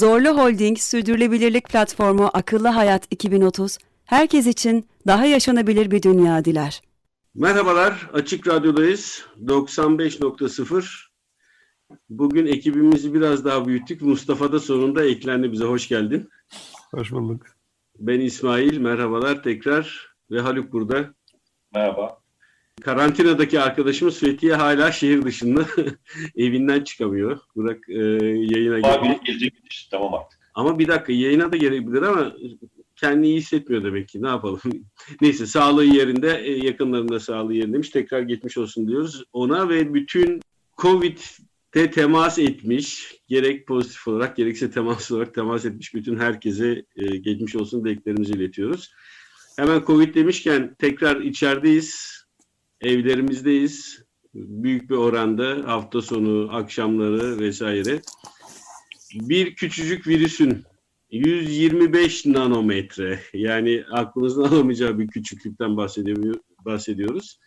Zorlu 0.00 0.28
Holding 0.28 0.78
Sürdürülebilirlik 0.78 1.68
Platformu 1.68 2.30
Akıllı 2.32 2.68
Hayat 2.68 3.06
2030, 3.10 3.78
herkes 4.04 4.46
için 4.46 4.86
daha 5.06 5.26
yaşanabilir 5.26 5.90
bir 5.90 6.02
dünya 6.02 6.44
diler. 6.44 6.82
Merhabalar, 7.34 8.10
Açık 8.12 8.48
Radyo'dayız. 8.48 9.26
95.0. 9.40 11.06
Bugün 12.08 12.46
ekibimizi 12.46 13.14
biraz 13.14 13.44
daha 13.44 13.66
büyüttük. 13.66 14.02
Mustafa 14.02 14.52
da 14.52 14.60
sonunda 14.60 15.04
eklendi 15.04 15.52
bize. 15.52 15.64
Hoş 15.64 15.88
geldin. 15.88 16.28
Hoş 16.90 17.12
bulduk. 17.12 17.46
Ben 17.98 18.20
İsmail, 18.20 18.78
merhabalar 18.78 19.42
tekrar. 19.42 20.14
Ve 20.30 20.40
Haluk 20.40 20.72
burada. 20.72 21.14
Merhaba. 21.74 22.19
Karantinadaki 22.80 23.60
arkadaşımız 23.60 24.20
Fethiye 24.20 24.54
hala 24.54 24.92
şehir 24.92 25.22
dışında. 25.22 25.64
Evinden 26.36 26.84
çıkamıyor. 26.84 27.38
Burak 27.56 27.88
e, 27.88 27.98
yayına 28.54 28.80
geldi. 28.80 29.20
gelecek 29.24 29.88
tamam 29.90 30.14
artık. 30.14 30.40
Ama 30.54 30.78
bir 30.78 30.88
dakika 30.88 31.12
yayına 31.12 31.52
da 31.52 31.56
gelebilir 31.56 32.02
ama 32.02 32.32
kendini 32.96 33.26
iyi 33.26 33.36
hissetmiyor 33.36 33.84
demek 33.84 34.08
ki. 34.08 34.22
Ne 34.22 34.28
yapalım? 34.28 34.60
Neyse 35.20 35.46
sağlığı 35.46 35.84
yerinde, 35.84 36.40
e, 36.44 36.66
yakınlarında 36.66 37.20
sağlığı 37.20 37.54
yerindeymiş. 37.54 37.90
Tekrar 37.90 38.20
geçmiş 38.20 38.58
olsun 38.58 38.88
diyoruz 38.88 39.24
ona 39.32 39.68
ve 39.68 39.94
bütün 39.94 40.40
Covid'de 40.78 41.90
temas 41.90 42.38
etmiş, 42.38 43.14
gerek 43.28 43.66
pozitif 43.66 44.08
olarak 44.08 44.36
gerekse 44.36 44.70
temas 44.70 45.12
olarak 45.12 45.34
temas 45.34 45.64
etmiş 45.64 45.94
bütün 45.94 46.18
herkese 46.18 46.84
e, 46.96 47.16
geçmiş 47.16 47.56
olsun 47.56 47.84
dileklerimizi 47.84 48.32
iletiyoruz. 48.32 48.90
Hemen 49.56 49.82
Covid 49.86 50.14
demişken 50.14 50.74
tekrar 50.78 51.20
içerideyiz, 51.20 52.19
evlerimizdeyiz. 52.80 54.02
Büyük 54.34 54.90
bir 54.90 54.94
oranda 54.94 55.62
hafta 55.66 56.02
sonu, 56.02 56.48
akşamları 56.52 57.38
vesaire. 57.38 58.00
Bir 59.14 59.54
küçücük 59.54 60.06
virüsün 60.06 60.64
125 61.10 62.26
nanometre 62.26 63.20
yani 63.34 63.84
aklınızın 63.92 64.42
alamayacağı 64.44 64.98
bir 64.98 65.08
küçüklükten 65.08 65.76
bahsediyoruz. 66.64 67.38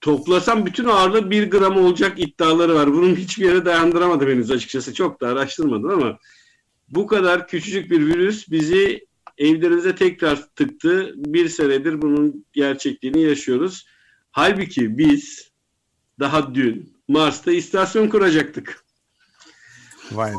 Toplasam 0.00 0.66
bütün 0.66 0.84
ağırlığı 0.84 1.30
1 1.30 1.50
gram 1.50 1.76
olacak 1.76 2.20
iddiaları 2.20 2.74
var. 2.74 2.92
Bunun 2.92 3.16
hiçbir 3.16 3.44
yere 3.44 3.64
dayandıramadım 3.64 4.28
henüz 4.28 4.50
açıkçası. 4.50 4.94
Çok 4.94 5.20
da 5.20 5.28
araştırmadım 5.28 5.90
ama 5.90 6.18
bu 6.88 7.06
kadar 7.06 7.48
küçücük 7.48 7.90
bir 7.90 8.06
virüs 8.06 8.50
bizi 8.50 9.06
evlerimize 9.38 9.94
tekrar 9.94 10.54
tıktı. 10.54 11.12
Bir 11.16 11.48
senedir 11.48 12.02
bunun 12.02 12.46
gerçekliğini 12.52 13.22
yaşıyoruz. 13.22 13.86
Halbuki 14.34 14.98
biz 14.98 15.50
daha 16.20 16.54
dün 16.54 16.96
Mars'ta 17.08 17.52
istasyon 17.52 18.08
kuracaktık. 18.08 18.84
Vay 20.12 20.32
be. 20.32 20.36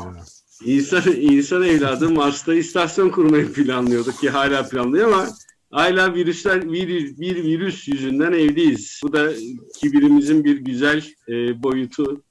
İnsan, 0.64 1.02
insan 1.16 1.62
evladı 1.62 2.10
Mars'ta 2.10 2.54
istasyon 2.54 3.10
kurmayı 3.10 3.52
planlıyordu 3.52 4.12
ki 4.12 4.30
hala 4.30 4.68
planlıyor 4.68 5.12
ama 5.12 5.28
hala 5.70 6.14
virüsler 6.14 6.72
bir, 6.72 7.18
bir 7.18 7.44
virüs 7.44 7.88
yüzünden 7.88 8.32
evdeyiz. 8.32 9.00
Bu 9.02 9.12
da 9.12 9.32
kibirimizin 9.80 10.44
bir 10.44 10.56
güzel 10.56 11.04
e, 11.28 11.62
boyutu. 11.62 12.22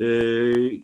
E, 0.00 0.06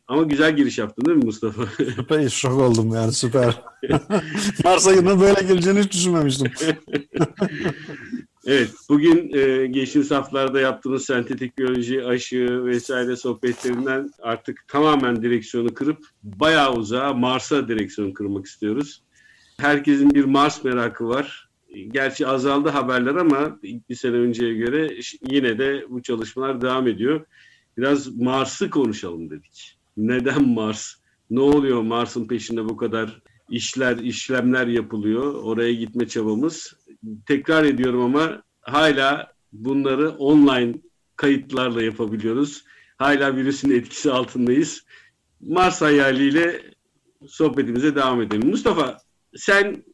ama 0.07 0.23
güzel 0.23 0.57
giriş 0.57 0.79
yaptın 0.79 1.05
değil 1.05 1.19
mi 1.19 1.25
Mustafa? 1.25 1.63
Süper 1.97 2.29
şok 2.29 2.61
oldum 2.61 2.95
yani 2.95 3.13
süper. 3.13 3.63
Mars'a 4.65 4.93
yine 4.93 5.21
böyle 5.21 5.43
geleceğini 5.43 5.81
hiç 5.81 5.93
düşünmemiştim. 5.93 6.53
Evet, 8.51 8.71
bugün 8.89 9.33
e, 9.35 9.67
geçtiğimiz 9.67 10.11
haftalarda 10.11 10.61
yaptığımız 10.61 11.05
sentetik 11.05 11.59
biyoloji, 11.59 12.05
aşı 12.05 12.65
vesaire 12.65 13.17
sohbetlerinden 13.17 14.11
artık 14.23 14.69
tamamen 14.69 15.23
direksiyonu 15.23 15.75
kırıp 15.75 15.99
bayağı 16.23 16.75
uzağa 16.75 17.15
Mars'a 17.15 17.69
direksiyonu 17.69 18.15
kırmak 18.15 18.47
istiyoruz. 18.47 19.03
Herkesin 19.61 20.15
bir 20.15 20.25
Mars 20.25 20.65
merakı 20.65 21.09
var. 21.09 21.49
Gerçi 21.93 22.27
azaldı 22.27 22.69
haberler 22.69 23.15
ama 23.15 23.59
bir 23.63 23.95
sene 23.95 24.17
önceye 24.17 24.55
göre 24.55 25.01
yine 25.31 25.59
de 25.59 25.85
bu 25.89 26.03
çalışmalar 26.03 26.61
devam 26.61 26.89
ediyor. 26.89 27.27
Biraz 27.77 28.17
Mars'ı 28.17 28.71
konuşalım 28.71 29.31
dedik. 29.31 29.79
Neden 29.97 30.49
Mars? 30.49 30.95
Ne 31.31 31.41
oluyor 31.41 31.83
Mars'ın 31.83 32.29
peşinde 32.29 32.65
bu 32.65 32.77
kadar 32.77 33.23
işler, 33.51 33.97
işlemler 33.97 34.67
yapılıyor. 34.67 35.35
Oraya 35.35 35.73
gitme 35.73 36.09
çabamız 36.09 36.78
tekrar 37.27 37.65
ediyorum 37.65 38.05
ama 38.05 38.43
hala 38.61 39.33
bunları 39.53 40.11
online 40.11 40.75
kayıtlarla 41.17 41.83
yapabiliyoruz. 41.83 42.65
Hala 42.97 43.37
virüsün 43.37 43.71
etkisi 43.71 44.13
altındayız. 44.13 44.85
Mars 45.41 45.81
hayaliyle 45.81 46.63
sohbetimize 47.29 47.95
devam 47.95 48.23
edelim. 48.23 48.51
Mustafa 48.51 48.99
sen 49.37 49.85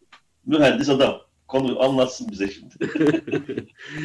mühendis 0.47 0.89
adam 0.89 1.21
konu 1.49 1.83
anlatsın 1.83 2.29
bize 2.31 2.51
şimdi. 2.51 2.75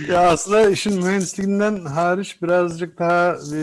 ya 0.11 0.19
aslında 0.19 0.69
işin 0.69 1.03
mühendisliğinden 1.03 1.85
hariç 1.85 2.41
birazcık 2.41 2.99
daha 2.99 3.35
e, 3.55 3.59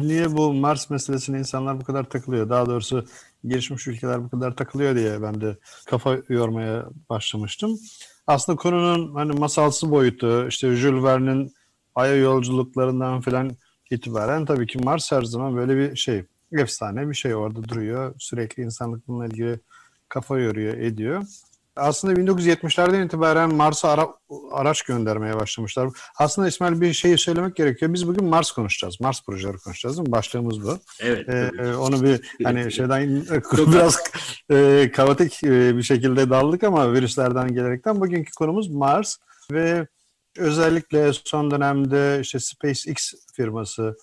niye 0.00 0.36
bu 0.36 0.52
Mars 0.52 0.90
meselesine 0.90 1.38
insanlar 1.38 1.80
bu 1.80 1.84
kadar 1.84 2.04
takılıyor? 2.04 2.48
Daha 2.48 2.66
doğrusu 2.66 3.04
gelişmiş 3.46 3.86
ülkeler 3.86 4.24
bu 4.24 4.30
kadar 4.30 4.56
takılıyor 4.56 4.96
diye 4.96 5.22
ben 5.22 5.40
de 5.40 5.56
kafa 5.86 6.18
yormaya 6.28 6.86
başlamıştım 7.10 7.78
aslında 8.26 8.56
konunun 8.56 9.14
hani 9.14 9.32
masalsı 9.32 9.90
boyutu, 9.90 10.48
işte 10.48 10.76
Jules 10.76 11.04
Verne'in 11.04 11.52
Ay'a 11.94 12.16
yolculuklarından 12.16 13.20
filan 13.20 13.56
itibaren 13.90 14.44
tabii 14.44 14.66
ki 14.66 14.78
Mars 14.78 15.12
her 15.12 15.22
zaman 15.22 15.56
böyle 15.56 15.76
bir 15.76 15.96
şey, 15.96 16.24
efsane 16.52 17.08
bir 17.08 17.14
şey 17.14 17.34
orada 17.34 17.68
duruyor. 17.68 18.14
Sürekli 18.18 18.62
insanlık 18.62 19.08
bununla 19.08 19.26
ilgili 19.26 19.60
kafa 20.08 20.38
yoruyor, 20.38 20.74
ediyor 20.74 21.22
aslında 21.76 22.14
1970'lerden 22.20 23.06
itibaren 23.06 23.54
Mars'a 23.54 23.88
ara, 23.88 24.08
araç 24.52 24.82
göndermeye 24.82 25.34
başlamışlar. 25.34 25.88
Aslında 26.18 26.48
İsmail 26.48 26.80
bir 26.80 26.92
şeyi 26.92 27.18
söylemek 27.18 27.56
gerekiyor. 27.56 27.94
Biz 27.94 28.08
bugün 28.08 28.24
Mars 28.24 28.50
konuşacağız. 28.50 29.00
Mars 29.00 29.24
projeleri 29.24 29.56
konuşacağız 29.56 29.96
değil 29.96 30.08
mi? 30.08 30.12
Başlığımız 30.12 30.62
bu. 30.62 30.78
Evet. 31.00 31.28
Ee, 31.28 31.74
onu 31.76 32.02
bir 32.02 32.36
hani 32.44 32.72
şeyden 32.72 33.08
biraz 33.72 33.98
e, 34.50 34.90
kaotik 34.94 35.44
e, 35.44 35.76
bir 35.76 35.82
şekilde 35.82 36.30
daldık 36.30 36.64
ama 36.64 36.92
virüslerden 36.92 37.54
gelerekten 37.54 38.00
bugünkü 38.00 38.32
konumuz 38.32 38.68
Mars 38.70 39.16
ve 39.52 39.86
özellikle 40.38 41.12
son 41.12 41.50
dönemde 41.50 42.18
işte 42.22 42.38
SpaceX 42.40 43.14
firması 43.36 43.96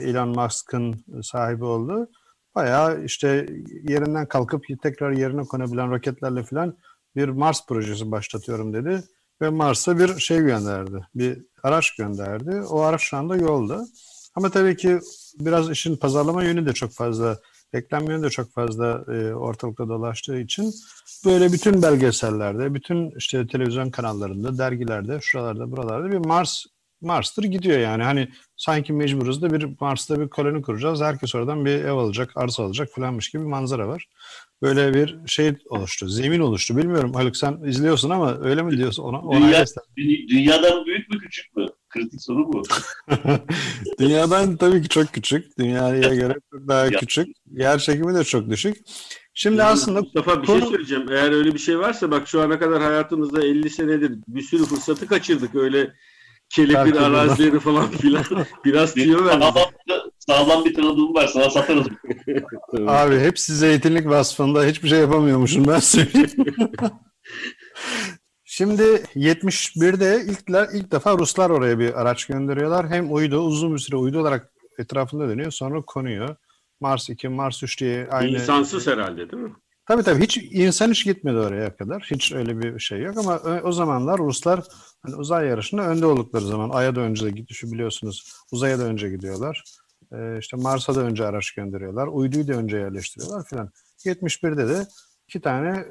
Elon 0.00 0.28
Musk'ın 0.28 1.04
sahibi 1.22 1.64
oldu. 1.64 2.08
Bayağı 2.54 3.04
işte 3.04 3.46
yerinden 3.88 4.26
kalkıp 4.26 4.64
tekrar 4.82 5.12
yerine 5.12 5.42
konabilen 5.42 5.90
roketlerle 5.90 6.42
falan 6.42 6.76
bir 7.16 7.28
Mars 7.28 7.66
projesi 7.66 8.10
başlatıyorum 8.10 8.72
dedi 8.72 9.02
ve 9.42 9.48
Mars'a 9.48 9.98
bir 9.98 10.18
şey 10.18 10.38
gönderdi. 10.38 11.06
Bir 11.14 11.38
araç 11.62 11.96
gönderdi. 11.96 12.62
O 12.70 12.80
araç 12.80 13.00
şu 13.02 13.16
anda 13.16 13.36
yolda. 13.36 13.86
Ama 14.34 14.50
tabii 14.50 14.76
ki 14.76 14.98
biraz 15.40 15.70
işin 15.70 15.96
pazarlama 15.96 16.44
yönü 16.44 16.66
de 16.66 16.72
çok 16.72 16.92
fazla, 16.92 17.38
reklam 17.74 18.10
yönü 18.10 18.22
de 18.22 18.30
çok 18.30 18.52
fazla 18.52 19.04
e, 19.08 19.34
ortalıkta 19.34 19.88
dolaştığı 19.88 20.40
için 20.40 20.74
böyle 21.24 21.52
bütün 21.52 21.82
belgesellerde, 21.82 22.74
bütün 22.74 23.10
işte 23.10 23.46
televizyon 23.46 23.90
kanallarında, 23.90 24.58
dergilerde, 24.58 25.18
şuralarda, 25.22 25.72
buralarda 25.72 26.10
bir 26.10 26.26
Mars 26.26 26.64
Mars'tır 27.00 27.44
gidiyor 27.44 27.78
yani. 27.78 28.02
Hani 28.02 28.28
sanki 28.56 28.92
mecburuz 28.92 29.42
da 29.42 29.52
bir 29.52 29.68
Mars'ta 29.80 30.20
bir 30.20 30.28
koloni 30.28 30.62
kuracağız. 30.62 31.00
Herkes 31.00 31.34
oradan 31.34 31.64
bir 31.64 31.84
ev 31.84 31.92
alacak, 31.92 32.32
arsa 32.36 32.64
alacak 32.64 32.88
falanmış 32.94 33.30
gibi 33.30 33.42
bir 33.42 33.48
manzara 33.48 33.88
var 33.88 34.08
böyle 34.62 34.94
bir 34.94 35.16
şey 35.26 35.52
oluştu, 35.68 36.08
zemin 36.08 36.40
oluştu. 36.40 36.76
Bilmiyorum 36.76 37.14
Haluk 37.14 37.36
sen 37.36 37.60
izliyorsun 37.66 38.10
ama 38.10 38.38
öyle 38.40 38.62
mi 38.62 38.76
diyorsun? 38.78 39.02
Ona, 39.02 39.20
ona 39.20 39.40
Dünya, 39.46 39.64
dünyadan 40.28 40.86
büyük 40.86 41.10
mü 41.10 41.18
küçük 41.18 41.56
mü? 41.56 41.66
Kritik 41.88 42.22
soru 42.22 42.52
bu. 42.52 42.62
dünyadan 43.98 44.56
tabii 44.56 44.82
ki 44.82 44.88
çok 44.88 45.12
küçük. 45.12 45.58
Dünyaya 45.58 46.14
göre 46.14 46.34
çok 46.52 46.68
daha 46.68 46.90
küçük. 46.90 47.28
Yer 47.50 47.78
çekimi 47.78 48.14
de 48.14 48.24
çok 48.24 48.50
düşük. 48.50 48.76
Şimdi 49.34 49.56
yani 49.58 49.70
aslında 49.70 50.00
Mustafa 50.00 50.42
bir 50.42 50.46
şey 50.46 50.54
konu... 50.54 50.60
şey 50.60 50.70
söyleyeceğim. 50.70 51.06
Eğer 51.10 51.32
öyle 51.32 51.54
bir 51.54 51.58
şey 51.58 51.78
varsa 51.78 52.10
bak 52.10 52.28
şu 52.28 52.40
ana 52.40 52.58
kadar 52.58 52.82
hayatımızda 52.82 53.44
50 53.44 53.70
senedir 53.70 54.18
bir 54.28 54.42
sürü 54.42 54.64
fırsatı 54.64 55.06
kaçırdık. 55.06 55.54
Öyle 55.54 55.94
kelepir 56.50 56.96
arazileri 56.96 57.60
falan 57.60 57.90
filan. 58.00 58.24
Biraz 58.64 58.94
tüyo 58.94 59.24
verdik 59.24 59.56
sağlam 60.18 60.64
bir 60.64 60.74
tanıdığım 60.74 61.14
var 61.14 61.26
sana 61.26 61.50
satarız. 61.50 61.86
Abi 62.86 63.18
hepsi 63.18 63.56
zeytinlik 63.56 64.06
vasfında 64.06 64.64
hiçbir 64.64 64.88
şey 64.88 64.98
yapamıyormuşum 64.98 65.66
ben 65.68 65.78
söyleyeyim. 65.78 66.30
Şimdi 68.44 68.82
71'de 69.16 70.24
ilkler 70.24 70.68
ilk 70.74 70.92
defa 70.92 71.18
Ruslar 71.18 71.50
oraya 71.50 71.78
bir 71.78 72.00
araç 72.00 72.26
gönderiyorlar. 72.26 72.88
Hem 72.88 73.12
uydu 73.12 73.38
uzun 73.38 73.74
bir 73.74 73.78
süre 73.78 73.96
uydu 73.96 74.20
olarak 74.20 74.52
etrafında 74.78 75.28
dönüyor. 75.28 75.50
Sonra 75.50 75.82
konuyor. 75.82 76.36
Mars 76.80 77.10
2, 77.10 77.28
Mars 77.28 77.62
3 77.62 77.80
diye 77.80 78.08
aynı. 78.10 78.30
İnsansız 78.30 78.86
herhalde 78.86 79.30
değil 79.30 79.42
mi? 79.42 79.52
Tabii 79.90 80.02
tabii 80.02 80.22
hiç 80.22 80.38
insan 80.50 80.90
hiç 80.90 81.04
gitmedi 81.04 81.36
oraya 81.36 81.76
kadar. 81.76 82.08
Hiç 82.10 82.32
öyle 82.32 82.60
bir 82.60 82.78
şey 82.78 83.00
yok 83.00 83.18
ama 83.18 83.40
o 83.64 83.72
zamanlar 83.72 84.18
Ruslar 84.18 84.64
hani 85.02 85.16
uzay 85.16 85.46
yarışında 85.46 85.82
önde 85.82 86.06
oldukları 86.06 86.44
zaman 86.44 86.70
Ay'a 86.70 86.96
da 86.96 87.00
önce 87.00 87.30
gidiyor 87.30 87.72
biliyorsunuz. 87.72 88.32
Uzaya 88.52 88.78
da 88.78 88.82
önce 88.82 89.08
gidiyorlar. 89.08 89.64
Ee, 90.12 90.38
işte 90.40 90.56
Mars'a 90.56 90.94
da 90.94 91.00
önce 91.00 91.24
araç 91.24 91.50
gönderiyorlar. 91.50 92.06
Uyduyu 92.06 92.48
da 92.48 92.52
önce 92.52 92.76
yerleştiriyorlar 92.76 93.46
filan. 93.46 93.70
71'de 94.04 94.68
de 94.68 94.86
iki 95.28 95.40
tane 95.40 95.84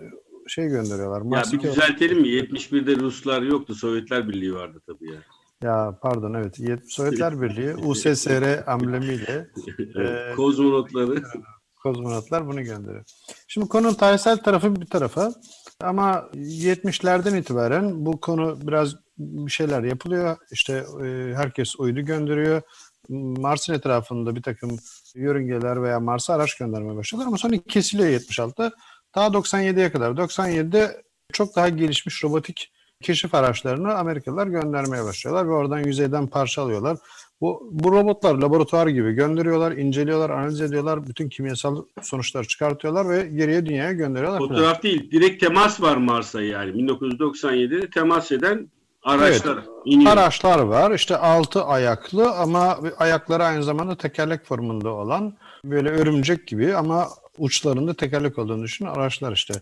şey 0.48 0.68
gönderiyorlar. 0.68 1.38
Ya 1.38 1.44
bir 1.54 1.60
düzeltelim 1.64 2.22
mi? 2.22 2.28
71'de 2.28 2.96
Ruslar 2.96 3.42
yoktu. 3.42 3.76
Sovyetler 3.76 4.28
Birliği 4.30 4.54
vardı 4.54 4.82
tabii 4.88 5.12
ya. 5.12 5.20
Ya 5.64 6.00
pardon 6.02 6.34
evet. 6.34 6.58
Sovyetler 6.88 7.42
Birliği 7.42 7.76
USSR 7.76 8.64
amblemiyle 8.68 9.48
e, 9.96 10.36
kozmonotları 10.36 11.24
kozmonotlar 11.80 12.48
bunu 12.48 12.64
gönderiyor. 12.64 13.04
Şimdi 13.48 13.68
konunun 13.68 13.94
tarihsel 13.94 14.38
tarafı 14.38 14.76
bir 14.76 14.86
tarafa 14.86 15.34
ama 15.82 16.30
70'lerden 16.34 17.36
itibaren 17.36 18.06
bu 18.06 18.20
konu 18.22 18.60
biraz 18.62 18.96
bir 19.18 19.52
şeyler 19.52 19.84
yapılıyor. 19.84 20.38
İşte 20.52 20.74
e, 21.04 21.34
herkes 21.36 21.76
uydu 21.80 22.02
gönderiyor. 22.02 22.62
Mars'ın 23.10 23.74
etrafında 23.74 24.36
bir 24.36 24.42
takım 24.42 24.80
yörüngeler 25.16 25.84
veya 25.84 26.00
Mars'a 26.00 26.34
araç 26.34 26.58
göndermeye 26.58 26.96
başladılar 26.96 27.28
ama 27.28 27.38
sonra 27.38 27.58
kesiliyor 27.58 28.10
76'da. 28.10 28.72
Daha 29.16 29.28
97'ye 29.28 29.92
kadar. 29.92 30.12
97'de 30.12 31.02
çok 31.34 31.56
daha 31.56 31.70
gelişmiş 31.70 32.24
robotik 32.24 32.72
keşif 33.02 33.36
araçlarını 33.36 33.94
Amerikalılar 33.94 34.48
göndermeye 34.48 35.04
başlıyorlar 35.04 35.48
ve 35.48 35.52
oradan 35.52 35.80
yüzeyden 35.80 36.28
parça 36.28 36.62
alıyorlar. 36.62 36.98
Bu, 37.42 37.70
bu 37.72 37.92
robotlar 37.92 38.36
laboratuvar 38.36 38.88
gibi 38.88 39.12
gönderiyorlar, 39.12 39.72
inceliyorlar, 39.72 40.30
analiz 40.30 40.62
ediyorlar, 40.62 41.08
bütün 41.08 41.30
kimyasal 41.30 41.84
sonuçlar 42.02 42.44
çıkartıyorlar 42.44 43.10
ve 43.10 43.28
geriye 43.28 43.66
dünyaya 43.66 43.92
gönderiyorlar. 43.92 44.40
Fotoğraf 44.40 44.84
değil, 44.84 45.12
direkt 45.12 45.40
temas 45.40 45.82
var 45.82 45.98
Mars'a 45.98 46.42
yani. 46.42 46.72
1997'de 46.72 47.90
temas 47.90 48.32
eden 48.32 48.70
araçlar 49.04 49.58
evet, 49.58 49.68
iniyor. 49.86 50.12
Araçlar 50.12 50.60
var. 50.60 50.92
İşte 50.92 51.18
altı 51.18 51.64
ayaklı 51.64 52.32
ama 52.32 52.80
ayakları 52.98 53.44
aynı 53.44 53.64
zamanda 53.64 53.98
tekerlek 53.98 54.46
formunda 54.46 54.90
olan 54.90 55.34
böyle 55.66 55.90
örümcek 55.90 56.48
gibi 56.48 56.76
ama 56.76 57.08
uçlarında 57.38 57.94
tekerlek 57.94 58.38
olduğunu 58.38 58.64
düşün. 58.64 58.86
Araçlar 58.86 59.32
işte 59.32 59.54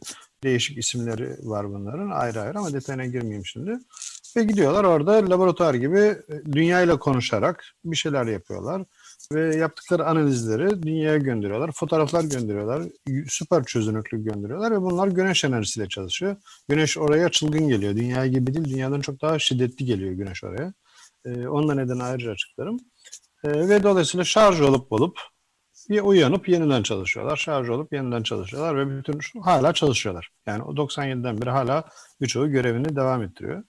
değişik 0.43 0.77
isimleri 0.77 1.29
var 1.43 1.69
bunların 1.69 2.09
ayrı 2.09 2.41
ayrı 2.41 2.59
ama 2.59 2.73
detayına 2.73 3.05
girmeyeyim 3.05 3.45
şimdi. 3.45 3.79
Ve 4.37 4.43
gidiyorlar 4.43 4.83
orada 4.83 5.29
laboratuvar 5.29 5.73
gibi 5.73 5.99
e, 5.99 6.51
dünyayla 6.51 6.99
konuşarak 6.99 7.65
bir 7.85 7.95
şeyler 7.95 8.25
yapıyorlar. 8.25 8.83
Ve 9.33 9.55
yaptıkları 9.55 10.05
analizleri 10.05 10.83
dünyaya 10.83 11.17
gönderiyorlar. 11.17 11.71
Fotoğraflar 11.71 12.23
gönderiyorlar. 12.23 12.83
Süper 13.27 13.63
çözünürlük 13.63 14.11
gönderiyorlar 14.11 14.71
ve 14.71 14.81
bunlar 14.81 15.07
güneş 15.07 15.43
enerjisiyle 15.43 15.89
çalışıyor. 15.89 16.35
Güneş 16.69 16.97
oraya 16.97 17.29
çılgın 17.29 17.67
geliyor. 17.67 17.95
Dünya 17.95 18.27
gibi 18.27 18.53
değil, 18.53 18.65
dünyadan 18.65 19.01
çok 19.01 19.21
daha 19.21 19.39
şiddetli 19.39 19.85
geliyor 19.85 20.11
güneş 20.11 20.43
oraya. 20.43 20.73
Ee, 21.25 21.47
onunla 21.47 21.75
neden 21.75 21.99
ayrıca 21.99 22.31
açıklarım. 22.31 22.77
Ee, 23.43 23.69
ve 23.69 23.83
dolayısıyla 23.83 24.23
şarj 24.23 24.61
olup 24.61 24.91
olup 24.91 25.19
bir 25.89 26.01
uyanıp 26.01 26.49
yeniden 26.49 26.83
çalışıyorlar. 26.83 27.37
Şarj 27.37 27.69
olup 27.69 27.93
yeniden 27.93 28.23
çalışıyorlar 28.23 28.77
ve 28.77 28.97
bütün 28.97 29.41
hala 29.41 29.73
çalışıyorlar. 29.73 30.29
Yani 30.45 30.63
o 30.63 30.75
97'den 30.75 31.41
beri 31.41 31.49
hala 31.49 31.83
birçoğu 32.21 32.51
görevini 32.51 32.95
devam 32.95 33.23
ettiriyor. 33.23 33.63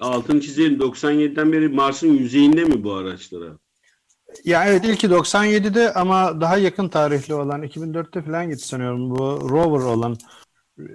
Altın 0.00 0.40
çizelim. 0.40 0.78
97'den 0.80 1.52
beri 1.52 1.68
Mars'ın 1.68 2.12
yüzeyinde 2.12 2.64
mi 2.64 2.84
bu 2.84 2.94
araçlara? 2.94 3.58
Ya 4.44 4.64
evet 4.66 4.84
ilki 4.84 5.06
97'de 5.06 5.92
ama 5.92 6.40
daha 6.40 6.58
yakın 6.58 6.88
tarihli 6.88 7.34
olan 7.34 7.62
2004'te 7.62 8.22
falan 8.22 8.50
gitti 8.50 8.66
sanıyorum. 8.66 9.10
Bu 9.10 9.48
rover 9.50 9.84
olan 9.84 10.16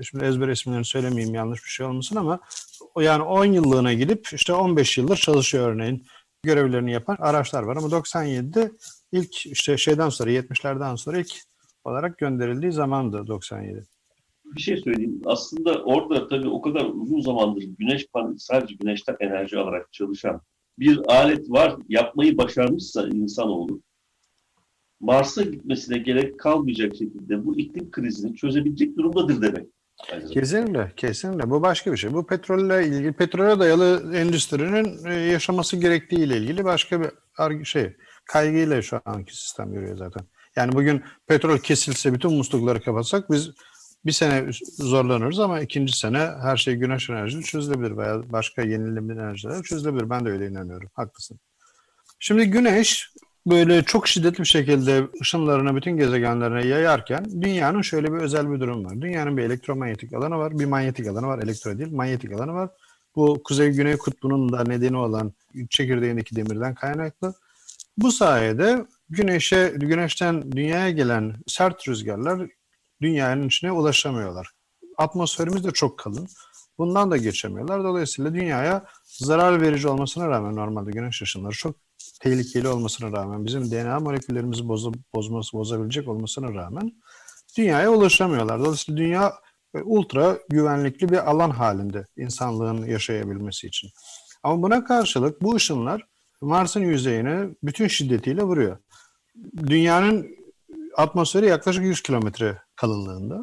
şimdi 0.03 0.25
ezber 0.25 0.47
isimlerini 0.47 0.85
söylemeyeyim 0.85 1.35
yanlış 1.35 1.63
bir 1.63 1.69
şey 1.69 1.85
olmasın 1.85 2.15
ama 2.15 2.39
o 2.95 3.01
yani 3.01 3.23
10 3.23 3.45
yıllığına 3.45 3.93
gidip 3.93 4.27
işte 4.33 4.53
15 4.53 4.97
yıldır 4.97 5.17
çalışıyor 5.17 5.69
örneğin. 5.73 6.07
Görevlerini 6.43 6.91
yapan 6.91 7.17
araçlar 7.19 7.63
var 7.63 7.77
ama 7.77 7.87
97'de 7.87 8.71
ilk 9.11 9.45
işte 9.45 9.77
şeyden 9.77 10.09
sonra 10.09 10.31
70'lerden 10.31 10.95
sonra 10.95 11.17
ilk 11.17 11.31
olarak 11.83 12.17
gönderildiği 12.17 12.71
zamandı 12.71 13.27
97 13.27 13.87
bir 14.55 14.61
şey 14.61 14.77
söyleyeyim. 14.77 15.21
Aslında 15.25 15.83
orada 15.83 16.27
tabii 16.27 16.49
o 16.49 16.61
kadar 16.61 16.85
uzun 16.85 17.21
zamandır 17.21 17.63
güneş 17.79 18.07
paneli 18.07 18.39
sadece 18.39 18.75
güneşten 18.75 19.17
enerji 19.19 19.57
alarak 19.57 19.93
çalışan 19.93 20.41
bir 20.79 20.99
alet 21.07 21.51
var. 21.51 21.75
Yapmayı 21.89 22.37
başarmışsa 22.37 23.07
insanoğlu 23.07 23.81
Mars'a 24.99 25.41
gitmesine 25.41 25.97
gerek 25.97 26.39
kalmayacak 26.39 26.95
şekilde 26.95 27.45
bu 27.45 27.59
iklim 27.59 27.91
krizini 27.91 28.35
çözebilecek 28.35 28.97
durumdadır 28.97 29.41
demek. 29.41 29.67
Kesinlikle, 30.33 30.91
kesinlikle. 30.95 31.49
Bu 31.49 31.61
başka 31.61 31.91
bir 31.91 31.97
şey. 31.97 32.13
Bu 32.13 32.27
petrolle 32.27 32.87
ilgili, 32.87 33.13
petrole 33.13 33.59
dayalı 33.59 34.11
endüstrinin 34.15 35.05
e, 35.05 35.13
yaşaması 35.13 35.77
gerektiği 35.77 36.19
ile 36.19 36.37
ilgili 36.37 36.65
başka 36.65 37.01
bir 37.01 37.65
şey. 37.65 37.95
Kaygıyla 38.25 38.81
şu 38.81 39.01
anki 39.05 39.37
sistem 39.37 39.73
görüyor 39.73 39.97
zaten. 39.97 40.23
Yani 40.55 40.71
bugün 40.71 41.03
petrol 41.27 41.57
kesilse, 41.57 42.13
bütün 42.13 42.33
muslukları 42.33 42.81
kapatsak 42.81 43.31
biz 43.31 43.51
bir 44.05 44.11
sene 44.11 44.51
zorlanırız 44.77 45.39
ama 45.39 45.59
ikinci 45.59 45.97
sene 45.97 46.17
her 46.17 46.57
şey 46.57 46.75
güneş 46.75 47.09
enerjisi 47.09 47.43
çözülebilir 47.43 47.97
veya 47.97 48.31
başka 48.31 48.61
yenilenebilir 48.61 49.17
enerjiler 49.17 49.63
çözülebilir. 49.63 50.09
Ben 50.09 50.25
de 50.25 50.29
öyle 50.29 50.47
inanıyorum. 50.47 50.89
Haklısın. 50.93 51.39
Şimdi 52.19 52.45
güneş 52.45 53.13
böyle 53.45 53.83
çok 53.83 54.07
şiddetli 54.07 54.39
bir 54.39 54.45
şekilde 54.45 55.07
ışınlarını 55.21 55.75
bütün 55.75 55.97
gezegenlerine 55.97 56.67
yayarken 56.67 57.41
dünyanın 57.41 57.81
şöyle 57.81 58.13
bir 58.13 58.17
özel 58.17 58.51
bir 58.51 58.59
durum 58.59 58.85
var. 58.85 59.01
Dünyanın 59.01 59.37
bir 59.37 59.43
elektromanyetik 59.43 60.13
alanı 60.13 60.37
var, 60.37 60.59
bir 60.59 60.65
manyetik 60.65 61.07
alanı 61.07 61.27
var, 61.27 61.39
elektro 61.43 61.77
değil, 61.77 61.91
manyetik 61.93 62.31
alanı 62.31 62.53
var. 62.53 62.69
Bu 63.15 63.41
kuzey-güney 63.43 63.97
kutbunun 63.97 64.53
da 64.53 64.63
nedeni 64.63 64.97
olan 64.97 65.33
çekirdeğindeki 65.69 66.35
demirden 66.35 66.75
kaynaklı. 66.75 67.33
Bu 67.97 68.11
sayede 68.11 68.85
güneşe, 69.09 69.73
güneşten 69.75 70.51
dünyaya 70.51 70.89
gelen 70.89 71.35
sert 71.47 71.87
rüzgarlar 71.87 72.49
dünyanın 73.01 73.47
içine 73.47 73.71
ulaşamıyorlar. 73.71 74.51
Atmosferimiz 74.97 75.63
de 75.63 75.71
çok 75.71 75.99
kalın. 75.99 76.27
Bundan 76.77 77.11
da 77.11 77.17
geçemiyorlar. 77.17 77.83
Dolayısıyla 77.83 78.33
dünyaya 78.33 78.85
zarar 79.05 79.61
verici 79.61 79.87
olmasına 79.87 80.27
rağmen 80.27 80.55
normalde 80.55 80.91
güneş 80.91 81.21
ışınları 81.21 81.53
çok 81.53 81.75
tehlikeli 82.21 82.67
olmasına 82.67 83.11
rağmen 83.11 83.45
bizim 83.45 83.71
DNA 83.71 83.99
moleküllerimizi 83.99 84.67
bozu, 84.67 84.93
bozması, 85.15 85.57
bozabilecek 85.57 86.07
olmasına 86.07 86.53
rağmen 86.53 86.91
dünyaya 87.57 87.91
ulaşamıyorlar. 87.91 88.59
Dolayısıyla 88.59 88.97
dünya 88.97 89.33
e, 89.75 89.81
ultra 89.81 90.39
güvenlikli 90.49 91.09
bir 91.09 91.29
alan 91.29 91.49
halinde 91.49 92.05
insanlığın 92.17 92.85
yaşayabilmesi 92.85 93.67
için. 93.67 93.89
Ama 94.43 94.63
buna 94.63 94.83
karşılık 94.83 95.41
bu 95.41 95.55
ışınlar 95.55 96.07
Mars'ın 96.41 96.81
yüzeyine 96.81 97.47
bütün 97.63 97.87
şiddetiyle 97.87 98.43
vuruyor. 98.43 98.77
Dünyanın 99.57 100.27
atmosferi 100.97 101.45
yaklaşık 101.45 101.83
100 101.83 102.01
kilometre 102.01 102.61
kalınlığında. 102.79 103.39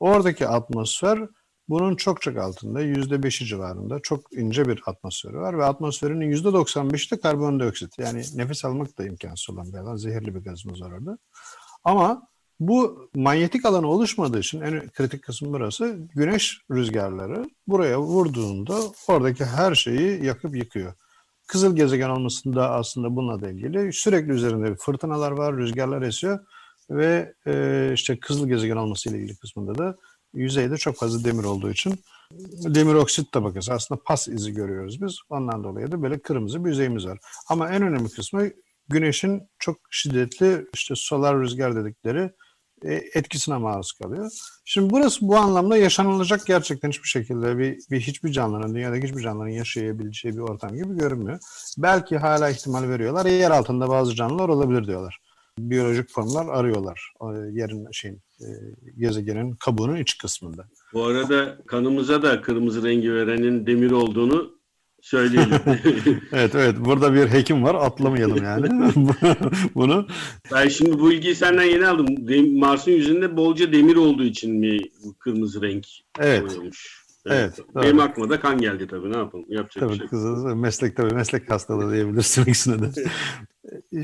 Oradaki 0.00 0.48
atmosfer 0.48 1.28
bunun 1.68 1.96
çok 1.96 2.22
çok 2.22 2.36
altında, 2.36 2.80
yüzde 2.80 3.22
beşi 3.22 3.46
civarında 3.46 4.00
çok 4.02 4.32
ince 4.32 4.68
bir 4.68 4.82
atmosferi 4.86 5.36
var 5.36 5.58
ve 5.58 5.64
atmosferinin 5.64 6.26
yüzde 6.26 6.52
doksan 6.52 6.90
de 6.90 7.20
karbondioksit. 7.20 7.98
Yani 7.98 8.22
nefes 8.34 8.64
almak 8.64 8.98
da 8.98 9.04
imkansız 9.04 9.50
olan 9.50 9.72
bir 9.72 9.78
alan, 9.78 9.96
zehirli 9.96 10.34
bir 10.34 10.40
gazımız 10.40 10.82
var 10.82 10.90
orada. 10.90 11.18
Ama 11.84 12.28
bu 12.60 13.10
manyetik 13.14 13.64
alanı 13.64 13.86
oluşmadığı 13.86 14.38
için 14.38 14.60
en 14.60 14.88
kritik 14.88 15.22
kısım 15.22 15.52
burası. 15.52 15.98
Güneş 16.14 16.60
rüzgarları 16.70 17.50
buraya 17.66 18.00
vurduğunda 18.00 18.78
oradaki 19.08 19.44
her 19.44 19.74
şeyi 19.74 20.24
yakıp 20.24 20.56
yıkıyor. 20.56 20.94
Kızıl 21.46 21.76
gezegen 21.76 22.08
olmasında 22.08 22.70
aslında 22.70 23.16
bununla 23.16 23.40
da 23.40 23.50
ilgili. 23.50 23.92
Sürekli 23.92 24.32
üzerinde 24.32 24.74
fırtınalar 24.74 25.30
var, 25.30 25.56
rüzgarlar 25.56 26.02
esiyor 26.02 26.38
ve 26.90 27.34
e, 27.46 27.90
işte 27.94 28.20
kızıl 28.20 28.48
gezegen 28.48 28.76
olması 28.76 29.10
ile 29.10 29.18
ilgili 29.18 29.36
kısmında 29.36 29.78
da 29.78 29.96
yüzeyde 30.34 30.76
çok 30.76 30.96
fazla 30.96 31.24
demir 31.24 31.44
olduğu 31.44 31.70
için 31.70 31.94
demir 32.64 32.94
oksit 32.94 33.32
tabakası 33.32 33.72
aslında 33.72 34.00
pas 34.06 34.28
izi 34.28 34.54
görüyoruz 34.54 35.02
biz. 35.02 35.18
Ondan 35.30 35.64
dolayı 35.64 35.92
da 35.92 36.02
böyle 36.02 36.18
kırmızı 36.18 36.64
bir 36.64 36.70
yüzeyimiz 36.70 37.06
var. 37.06 37.18
Ama 37.48 37.68
en 37.68 37.82
önemli 37.82 38.08
kısmı 38.08 38.50
güneşin 38.88 39.42
çok 39.58 39.76
şiddetli 39.90 40.66
işte 40.74 40.94
solar 40.96 41.40
rüzgar 41.40 41.76
dedikleri 41.76 42.30
e, 42.84 42.94
etkisine 42.94 43.56
maruz 43.56 43.92
kalıyor. 43.92 44.30
Şimdi 44.64 44.90
burası 44.90 45.28
bu 45.28 45.36
anlamda 45.36 45.76
yaşanılacak 45.76 46.46
gerçekten 46.46 46.88
hiçbir 46.88 47.08
şekilde 47.08 47.58
bir, 47.58 47.78
bir 47.90 48.00
hiçbir 48.00 48.32
canlının, 48.32 48.74
dünyadaki 48.74 49.06
hiçbir 49.06 49.22
canlının 49.22 49.48
yaşayabileceği 49.48 50.34
bir 50.34 50.40
ortam 50.40 50.74
gibi 50.74 50.98
görünmüyor. 50.98 51.38
Belki 51.78 52.18
hala 52.18 52.50
ihtimal 52.50 52.88
veriyorlar. 52.88 53.26
Yer 53.26 53.50
altında 53.50 53.88
bazı 53.88 54.14
canlılar 54.14 54.48
olabilir 54.48 54.86
diyorlar 54.86 55.18
biyolojik 55.70 56.10
formlar 56.10 56.46
arıyorlar. 56.48 57.12
O 57.20 57.34
yerin 57.34 57.86
şeyin 57.92 58.22
e, 58.40 58.46
gezegenin 58.98 59.52
kabuğunun 59.52 59.96
iç 59.96 60.18
kısmında. 60.18 60.68
Bu 60.92 61.04
arada 61.04 61.58
kanımıza 61.66 62.22
da 62.22 62.40
kırmızı 62.40 62.84
rengi 62.84 63.14
verenin 63.14 63.66
demir 63.66 63.90
olduğunu 63.90 64.62
söyleyelim. 65.00 65.60
evet 66.32 66.54
evet 66.54 66.76
burada 66.78 67.14
bir 67.14 67.26
hekim 67.28 67.62
var 67.64 67.74
atlamayalım 67.74 68.44
yani 68.44 68.94
bunu. 69.74 70.06
Ben 70.52 70.68
şimdi 70.68 70.98
bu 70.98 71.12
ilgiyi 71.12 71.34
senden 71.34 71.62
yeni 71.62 71.86
aldım. 71.86 72.06
Mars'ın 72.58 72.90
yüzünde 72.90 73.36
bolca 73.36 73.72
demir 73.72 73.96
olduğu 73.96 74.24
için 74.24 74.54
mi 74.54 74.78
kırmızı 75.18 75.62
renk 75.62 75.86
evet. 76.18 76.58
olmuş? 76.58 77.02
Evet. 77.26 77.54
evet 77.58 77.84
Benim 77.84 78.00
aklıma 78.00 78.30
da 78.30 78.40
kan 78.40 78.58
geldi 78.58 78.86
tabii. 78.86 79.12
Ne 79.12 79.16
yapalım? 79.16 79.44
Yapacak 79.48 79.80
tabii, 79.80 79.92
bir 79.92 79.98
şey. 79.98 80.06
Kızı, 80.06 80.56
meslek 80.56 80.96
tabii. 80.96 81.14
Meslek 81.14 81.50
hastalığı 81.50 81.92
diyebilirsin 81.92 82.42
ikisine 82.42 82.82
de. 82.82 82.86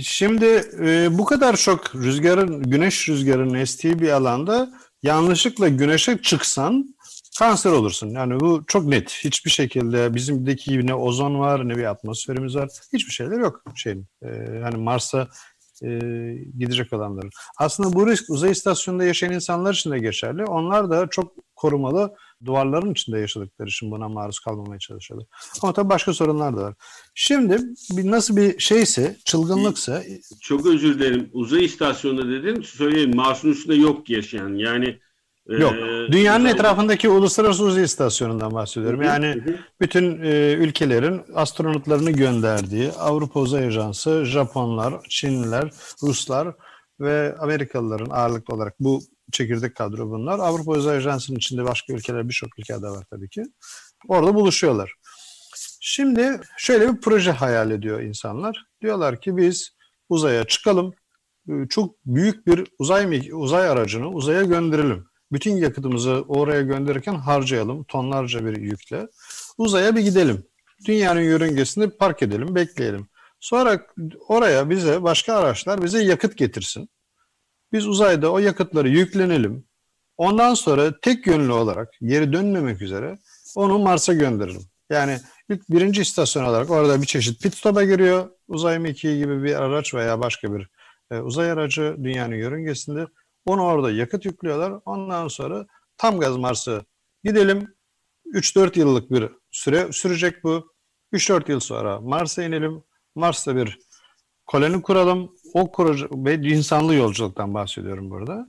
Şimdi 0.00 0.62
e, 0.80 1.18
bu 1.18 1.24
kadar 1.24 1.56
çok 1.56 1.94
rüzgarın, 1.94 2.62
güneş 2.62 3.08
rüzgarının 3.08 3.54
estiği 3.54 3.98
bir 3.98 4.08
alanda 4.08 4.70
yanlışlıkla 5.02 5.68
güneşe 5.68 6.18
çıksan 6.22 6.94
kanser 7.38 7.70
olursun. 7.70 8.08
Yani 8.08 8.40
bu 8.40 8.64
çok 8.66 8.84
net. 8.84 9.10
Hiçbir 9.10 9.50
şekilde 9.50 10.14
bizimdeki 10.14 10.86
ne 10.86 10.94
ozon 10.94 11.38
var 11.38 11.68
ne 11.68 11.76
bir 11.76 11.84
atmosferimiz 11.84 12.56
var. 12.56 12.68
Hiçbir 12.92 13.12
şeyler 13.12 13.38
yok 13.38 13.62
şeyin. 13.76 14.06
E, 14.22 14.28
hani 14.62 14.76
Mars'a 14.76 15.28
e, 15.82 15.88
gidecek 16.58 16.92
olanların. 16.92 17.30
Aslında 17.58 17.92
bu 17.92 18.06
risk 18.06 18.30
uzay 18.30 18.50
istasyonunda 18.50 19.04
yaşayan 19.04 19.32
insanlar 19.32 19.74
için 19.74 19.90
de 19.90 19.98
geçerli. 19.98 20.44
Onlar 20.44 20.90
da 20.90 21.06
çok 21.06 21.32
korumalı 21.56 22.14
duvarların 22.44 22.92
içinde 22.92 23.18
yaşadıkları 23.18 23.68
için 23.68 23.90
buna 23.90 24.08
maruz 24.08 24.38
kalmamaya 24.38 24.78
çalışıyorlar. 24.78 25.28
Ama 25.62 25.72
tabii 25.72 25.88
başka 25.88 26.12
sorunlar 26.12 26.56
da 26.56 26.62
var. 26.62 26.74
Şimdi 27.14 27.58
bir, 27.90 28.10
nasıl 28.10 28.36
bir 28.36 28.58
şeyse, 28.58 29.16
çılgınlıksa... 29.24 30.02
Çok 30.40 30.66
özür 30.66 30.98
dilerim. 30.98 31.30
Uzay 31.32 31.64
istasyonunda 31.64 32.28
dedin, 32.28 32.62
söyleyeyim 32.62 33.16
Mars'ın 33.16 33.50
üstünde 33.50 33.74
yok 33.74 34.10
yaşayan. 34.10 34.54
Yani 34.54 34.98
Yok. 35.48 35.74
Dünyanın 36.12 36.44
uzay... 36.44 36.52
etrafındaki 36.52 37.08
uluslararası 37.08 37.64
uzay 37.64 37.84
istasyonundan 37.84 38.54
bahsediyorum. 38.54 39.02
Yani 39.02 39.42
bütün 39.80 40.22
e, 40.22 40.52
ülkelerin 40.52 41.22
astronotlarını 41.34 42.10
gönderdiği 42.10 42.92
Avrupa 42.92 43.40
Uzay 43.40 43.66
Ajansı, 43.66 44.24
Japonlar, 44.24 44.94
Çinliler, 45.08 45.70
Ruslar 46.02 46.54
ve 47.00 47.36
Amerikalıların 47.38 48.10
ağırlıklı 48.10 48.54
olarak 48.54 48.74
bu 48.80 49.00
çekirdek 49.32 49.76
kadro 49.76 50.10
bunlar. 50.10 50.38
Avrupa 50.38 50.72
Uzay 50.72 50.96
Ajansı'nın 50.96 51.38
içinde 51.38 51.64
başka 51.64 51.92
ülkeler, 51.92 52.28
birçok 52.28 52.58
ülkede 52.58 52.86
var 52.86 53.04
tabii 53.10 53.28
ki. 53.28 53.42
Orada 54.08 54.34
buluşuyorlar. 54.34 54.94
Şimdi 55.80 56.40
şöyle 56.56 56.92
bir 56.92 57.00
proje 57.00 57.30
hayal 57.30 57.70
ediyor 57.70 58.00
insanlar. 58.00 58.64
Diyorlar 58.82 59.20
ki 59.20 59.36
biz 59.36 59.70
uzaya 60.08 60.44
çıkalım, 60.44 60.94
çok 61.68 61.94
büyük 62.06 62.46
bir 62.46 62.66
uzay 62.78 63.30
uzay 63.32 63.68
aracını 63.68 64.08
uzaya 64.08 64.42
gönderelim. 64.42 65.06
Bütün 65.32 65.56
yakıtımızı 65.56 66.24
oraya 66.28 66.62
gönderirken 66.62 67.14
harcayalım 67.14 67.84
tonlarca 67.84 68.46
bir 68.46 68.56
yükle. 68.56 69.08
Uzaya 69.58 69.96
bir 69.96 70.00
gidelim. 70.00 70.44
Dünyanın 70.86 71.20
yörüngesinde 71.20 71.90
park 71.90 72.22
edelim, 72.22 72.54
bekleyelim. 72.54 73.08
Sonra 73.40 73.86
oraya 74.28 74.70
bize 74.70 75.02
başka 75.02 75.34
araçlar 75.34 75.82
bize 75.82 76.02
yakıt 76.04 76.36
getirsin. 76.36 76.88
Biz 77.72 77.86
uzayda 77.86 78.32
o 78.32 78.38
yakıtları 78.38 78.88
yüklenelim. 78.88 79.64
Ondan 80.16 80.54
sonra 80.54 81.00
tek 81.00 81.26
yönlü 81.26 81.52
olarak 81.52 81.88
geri 82.02 82.32
dönmemek 82.32 82.82
üzere 82.82 83.18
onu 83.56 83.78
Mars'a 83.78 84.12
gönderelim. 84.12 84.62
Yani 84.90 85.18
ilk 85.50 85.70
birinci 85.70 86.02
istasyon 86.02 86.44
olarak 86.44 86.70
orada 86.70 87.02
bir 87.02 87.06
çeşit 87.06 87.42
pit 87.42 87.54
stop'a 87.54 87.84
giriyor. 87.84 88.30
Uzay 88.48 88.78
mekiği 88.78 89.18
gibi 89.18 89.42
bir 89.42 89.54
araç 89.54 89.94
veya 89.94 90.20
başka 90.20 90.54
bir 90.54 90.68
e, 91.10 91.18
uzay 91.18 91.50
aracı 91.50 91.96
dünyanın 92.04 92.34
yörüngesinde. 92.34 93.06
Onu 93.46 93.62
orada 93.62 93.90
yakıt 93.90 94.24
yüklüyorlar. 94.24 94.80
Ondan 94.84 95.28
sonra 95.28 95.66
tam 95.96 96.20
gaz 96.20 96.36
Mars'a 96.36 96.84
gidelim. 97.24 97.74
3-4 98.34 98.78
yıllık 98.78 99.10
bir 99.10 99.28
süre 99.50 99.92
sürecek 99.92 100.44
bu. 100.44 100.72
3-4 101.12 101.50
yıl 101.50 101.60
sonra 101.60 102.00
Mars'a 102.00 102.42
inelim. 102.42 102.82
Mars'ta 103.14 103.56
bir 103.56 103.78
koloni 104.46 104.82
kuralım. 104.82 105.32
O 105.54 105.72
kurucu 105.72 106.08
ve 106.12 106.34
insanlı 106.34 106.94
yolculuktan 106.94 107.54
bahsediyorum 107.54 108.10
burada. 108.10 108.48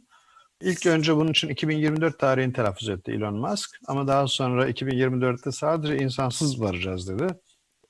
İlk 0.62 0.86
önce 0.86 1.16
bunun 1.16 1.32
için 1.32 1.50
2024 1.50 2.20
tarihini 2.20 2.54
telaffuz 2.54 2.90
etti 2.90 3.12
Elon 3.12 3.36
Musk 3.36 3.70
ama 3.88 4.08
daha 4.08 4.28
sonra 4.28 4.70
2024'te 4.70 5.52
sadece 5.52 5.98
insansız 5.98 6.62
varacağız 6.62 7.10
dedi. 7.10 7.28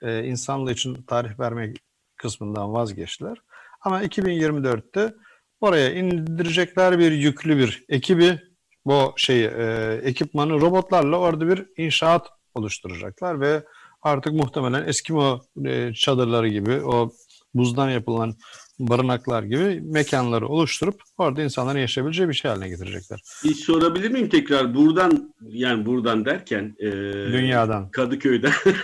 Ee, 0.01 0.23
insanlı 0.23 0.71
için 0.71 1.03
tarih 1.07 1.39
verme 1.39 1.73
kısmından 2.15 2.73
vazgeçtiler. 2.73 3.37
Ama 3.81 4.03
2024'te 4.03 5.13
oraya 5.61 5.93
indirecekler 5.93 6.99
bir 6.99 7.11
yüklü 7.11 7.57
bir 7.57 7.85
ekibi, 7.89 8.39
bu 8.85 9.13
şeyi 9.17 9.45
e, 9.45 9.99
ekipmanı 10.03 10.61
robotlarla 10.61 11.17
orada 11.17 11.47
bir 11.47 11.65
inşaat 11.77 12.27
oluşturacaklar 12.55 13.41
ve 13.41 13.63
artık 14.01 14.33
muhtemelen 14.33 14.87
Eskimo 14.87 15.41
e, 15.65 15.93
çadırları 15.93 16.47
gibi 16.47 16.81
o 16.81 17.11
buzdan 17.53 17.89
yapılan 17.89 18.35
barınaklar 18.79 19.43
gibi 19.43 19.81
mekanları 19.81 20.47
oluşturup 20.47 21.01
orada 21.17 21.41
insanların 21.41 21.79
yaşayabileceği 21.79 22.29
bir 22.29 22.33
şey 22.33 22.51
haline 22.51 22.69
getirecekler. 22.69 23.21
Bir 23.43 23.53
sorabilir 23.53 24.11
miyim 24.11 24.29
tekrar? 24.29 24.75
Buradan 24.75 25.33
yani 25.49 25.85
buradan 25.85 26.25
derken 26.25 26.75
e, 26.79 26.91
Dünyadan. 27.31 27.91
Kadıköy'den 27.91 28.51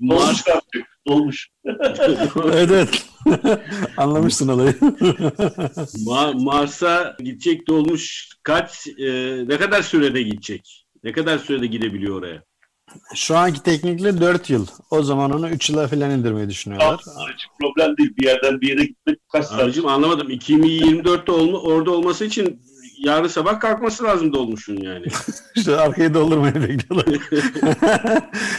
Mars 0.00 0.44
olmuş. 1.06 1.48
evet 2.44 2.70
evet. 2.70 3.06
Anlamışsın 3.96 4.48
olayı. 4.48 4.70
Ma- 6.06 6.44
Mars'a 6.44 7.16
gidecek 7.18 7.68
dolmuş 7.68 8.28
kaç 8.42 8.86
e, 8.86 9.08
ne 9.48 9.58
kadar 9.58 9.82
sürede 9.82 10.22
gidecek? 10.22 10.84
Ne 11.04 11.12
kadar 11.12 11.38
sürede 11.38 11.66
gidebiliyor 11.66 12.18
oraya? 12.18 12.47
Şu 13.14 13.36
anki 13.36 13.62
teknikle 13.62 14.20
4 14.20 14.50
yıl. 14.50 14.66
O 14.90 15.02
zaman 15.02 15.30
onu 15.30 15.48
3 15.48 15.70
yıla 15.70 15.88
falan 15.88 16.10
indirmeyi 16.10 16.48
düşünüyorlar. 16.48 17.00
Hiç 17.34 17.46
problem 17.60 17.96
değil. 17.96 18.16
Bir 18.16 18.26
yerden 18.26 18.60
bir 18.60 18.68
yere 18.68 18.84
gitmek 18.84 19.18
kaç 19.32 19.46
saat? 19.46 19.60
Abicim 19.60 19.86
anlamadım. 19.86 20.30
2024'te 20.30 21.32
olma, 21.32 21.58
orada 21.58 21.90
olması 21.90 22.24
için 22.24 22.62
yarın 22.98 23.28
sabah 23.28 23.60
kalkması 23.60 24.04
lazım 24.04 24.32
dolmuşun 24.32 24.76
yani. 24.76 25.06
İşte 25.56 25.76
arkayı 25.76 26.14
doldurmayı 26.14 26.54
bekliyorlar. 26.54 27.20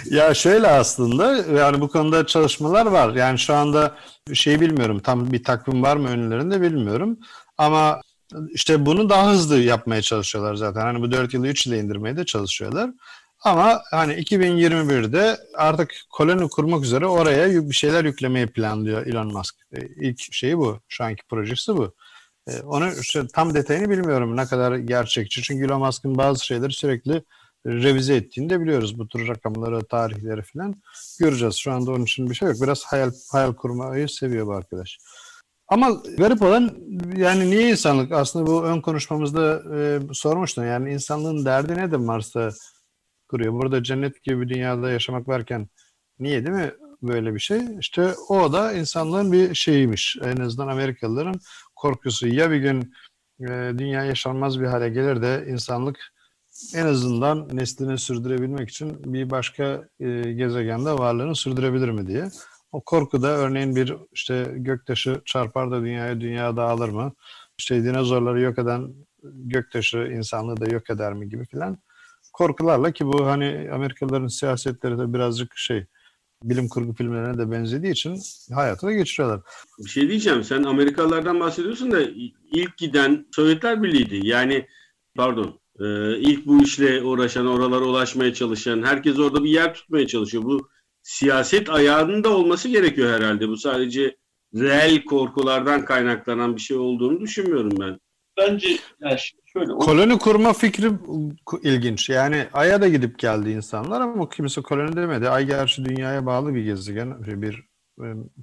ya 0.11 0.33
şöyle 0.33 0.67
aslında 0.67 1.35
yani 1.35 1.81
bu 1.81 1.87
konuda 1.87 2.25
çalışmalar 2.25 2.85
var. 2.85 3.15
Yani 3.15 3.39
şu 3.39 3.53
anda 3.53 3.95
şey 4.33 4.61
bilmiyorum 4.61 4.99
tam 4.99 5.31
bir 5.31 5.43
takvim 5.43 5.83
var 5.83 5.97
mı 5.97 6.09
önlerinde 6.09 6.61
bilmiyorum. 6.61 7.19
Ama 7.57 8.01
işte 8.53 8.85
bunu 8.85 9.09
daha 9.09 9.31
hızlı 9.31 9.59
yapmaya 9.59 10.01
çalışıyorlar 10.01 10.55
zaten. 10.55 10.81
Hani 10.81 11.01
bu 11.01 11.11
4 11.11 11.33
yılı 11.33 11.47
3 11.47 11.65
yıla 11.65 11.77
indirmeye 11.77 12.17
de 12.17 12.25
çalışıyorlar. 12.25 12.89
Ama 13.43 13.81
hani 13.91 14.13
2021'de 14.13 15.37
artık 15.57 15.93
koloni 16.09 16.49
kurmak 16.49 16.83
üzere 16.83 17.05
oraya 17.05 17.69
bir 17.69 17.75
şeyler 17.75 18.05
yüklemeyi 18.05 18.47
planlıyor 18.47 19.05
Elon 19.05 19.33
Musk. 19.33 19.55
E, 19.71 19.79
ilk 19.81 20.33
şeyi 20.33 20.57
bu. 20.57 20.79
Şu 20.87 21.03
anki 21.03 21.23
projesi 21.29 21.77
bu. 21.77 21.93
E, 22.47 22.61
onu 22.61 22.91
işte 23.01 23.27
tam 23.33 23.53
detayını 23.53 23.89
bilmiyorum 23.89 24.37
ne 24.37 24.45
kadar 24.45 24.75
gerçekçi. 24.75 25.43
Çünkü 25.43 25.65
Elon 25.65 25.79
Musk'ın 25.79 26.17
bazı 26.17 26.45
şeyleri 26.45 26.73
sürekli 26.73 27.23
revize 27.65 28.15
ettiğini 28.15 28.49
de 28.49 28.61
biliyoruz. 28.61 28.99
Bu 28.99 29.07
tür 29.07 29.27
rakamları, 29.27 29.83
tarihleri 29.83 30.41
falan 30.41 30.75
göreceğiz. 31.19 31.55
Şu 31.55 31.71
anda 31.71 31.91
onun 31.91 32.03
için 32.03 32.29
bir 32.29 32.35
şey 32.35 32.47
yok. 32.47 32.61
Biraz 32.61 32.83
hayal, 32.83 33.11
hayal 33.31 33.53
kurmayı 33.53 34.09
seviyor 34.09 34.47
bu 34.47 34.53
arkadaş. 34.53 34.97
Ama 35.67 35.89
garip 36.17 36.41
olan 36.41 36.71
yani 37.17 37.49
niye 37.49 37.69
insanlık? 37.69 38.11
Aslında 38.11 38.47
bu 38.47 38.63
ön 38.63 38.81
konuşmamızda 38.81 39.61
e, 39.77 39.99
sormuştun. 40.13 40.65
Yani 40.65 40.93
insanlığın 40.93 41.45
derdi 41.45 41.75
nedir 41.75 41.97
Mars'ta 41.97 42.51
kuruyor. 43.29 43.53
Burada 43.53 43.83
cennet 43.83 44.23
gibi 44.23 44.41
bir 44.41 44.49
dünyada 44.49 44.91
yaşamak 44.91 45.27
varken 45.27 45.67
niye 46.19 46.45
değil 46.45 46.55
mi 46.55 46.71
böyle 47.01 47.33
bir 47.35 47.39
şey? 47.39 47.61
İşte 47.79 48.13
o 48.29 48.53
da 48.53 48.73
insanlığın 48.73 49.31
bir 49.31 49.55
şeyiymiş. 49.55 50.17
En 50.23 50.37
azından 50.37 50.67
Amerikalıların 50.67 51.39
korkusu. 51.75 52.27
Ya 52.27 52.51
bir 52.51 52.57
gün 52.57 52.93
e, 53.39 53.73
dünya 53.77 54.03
yaşanmaz 54.05 54.59
bir 54.59 54.65
hale 54.65 54.89
gelir 54.89 55.21
de 55.21 55.45
insanlık 55.49 55.99
en 56.75 56.85
azından 56.85 57.49
neslini 57.53 57.97
sürdürebilmek 57.97 58.69
için 58.69 59.13
bir 59.13 59.29
başka 59.29 59.87
e, 59.99 60.21
gezegende 60.21 60.91
varlığını 60.91 61.35
sürdürebilir 61.35 61.89
mi 61.89 62.07
diye. 62.07 62.29
O 62.71 62.81
korku 62.81 63.21
da 63.21 63.27
örneğin 63.27 63.75
bir 63.75 63.95
işte 64.11 64.51
göktaşı 64.55 65.21
çarpar 65.25 65.71
da 65.71 65.81
dünyaya 65.81 66.21
dünya 66.21 66.57
dağılır 66.57 66.89
mı? 66.89 67.13
İşte 67.57 67.83
dinozorları 67.83 68.41
yok 68.41 68.59
eden 68.59 68.93
göktaşı 69.23 69.97
insanlığı 69.97 70.57
da 70.57 70.65
yok 70.65 70.89
eder 70.89 71.13
mi 71.13 71.29
gibi 71.29 71.45
filan 71.45 71.77
korkularla 72.39 72.91
ki 72.91 73.05
bu 73.05 73.25
hani 73.25 73.69
Amerikalıların 73.73 74.27
siyasetleri 74.27 74.97
de 74.97 75.13
birazcık 75.13 75.57
şey 75.57 75.85
bilim 76.43 76.69
kurgu 76.69 76.93
filmlerine 76.93 77.37
de 77.37 77.51
benzediği 77.51 77.91
için 77.91 78.19
hayata 78.53 78.87
da 78.87 78.91
geçiriyorlar. 78.91 79.41
Bir 79.79 79.89
şey 79.89 80.09
diyeceğim. 80.09 80.43
Sen 80.43 80.63
Amerikalılardan 80.63 81.39
bahsediyorsun 81.39 81.91
da 81.91 82.01
ilk 82.51 82.77
giden 82.77 83.27
Sovyetler 83.35 83.83
Birliği'ydi. 83.83 84.27
Yani 84.27 84.67
pardon 85.15 85.59
e, 85.79 86.17
ilk 86.17 86.45
bu 86.45 86.63
işle 86.63 87.03
uğraşan, 87.03 87.47
oralara 87.47 87.85
ulaşmaya 87.85 88.33
çalışan, 88.33 88.83
herkes 88.83 89.19
orada 89.19 89.43
bir 89.43 89.49
yer 89.49 89.73
tutmaya 89.73 90.07
çalışıyor. 90.07 90.43
Bu 90.43 90.69
siyaset 91.01 91.69
ayağının 91.69 92.23
da 92.23 92.29
olması 92.29 92.69
gerekiyor 92.69 93.13
herhalde. 93.13 93.47
Bu 93.47 93.57
sadece 93.57 94.17
reel 94.55 95.03
korkulardan 95.05 95.85
kaynaklanan 95.85 96.55
bir 96.55 96.61
şey 96.61 96.77
olduğunu 96.77 97.19
düşünmüyorum 97.19 97.71
ben. 97.79 97.99
Bence 98.39 98.67
yani 99.01 99.17
şöyle. 99.53 99.67
Koloni 99.67 100.19
kurma 100.19 100.53
fikri 100.53 100.91
ilginç. 101.63 102.09
Yani 102.09 102.47
Ay'a 102.53 102.81
da 102.81 102.87
gidip 102.87 103.19
geldi 103.19 103.49
insanlar 103.49 104.01
ama 104.01 104.29
kimse 104.29 104.61
koloni 104.61 104.95
demedi. 104.95 105.29
Ay 105.29 105.45
gerçi 105.45 105.85
dünyaya 105.85 106.25
bağlı 106.25 106.55
bir 106.55 106.63
gezegen, 106.63 107.25
bir 107.41 107.63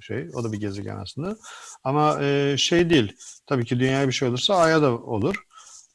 şey, 0.01 0.27
o 0.33 0.43
da 0.43 0.51
bir 0.51 0.59
gezegen 0.59 0.97
aslında. 0.97 1.37
Ama 1.83 2.23
e, 2.23 2.55
şey 2.57 2.89
değil. 2.89 3.13
Tabii 3.47 3.65
ki 3.65 3.79
dünyaya 3.79 4.07
bir 4.07 4.13
şey 4.13 4.29
olursa 4.29 4.55
Ay'a 4.55 4.81
da 4.81 4.97
olur. 4.97 5.35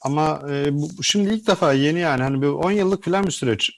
Ama 0.02 0.42
e, 0.50 0.73
bu, 0.73 1.02
şimdi 1.02 1.35
ilk 1.35 1.47
defa 1.47 1.73
yeni 1.73 2.00
yani 2.00 2.23
hani 2.23 2.42
bir 2.42 2.47
10 2.47 2.71
yıllık 2.71 3.04
falan 3.04 3.26
bir 3.26 3.30
süreç 3.30 3.71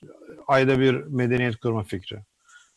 Ay'da 0.47 0.81
bir 0.81 0.95
medeniyet 0.95 1.57
kurma 1.57 1.83
fikri. 1.83 2.17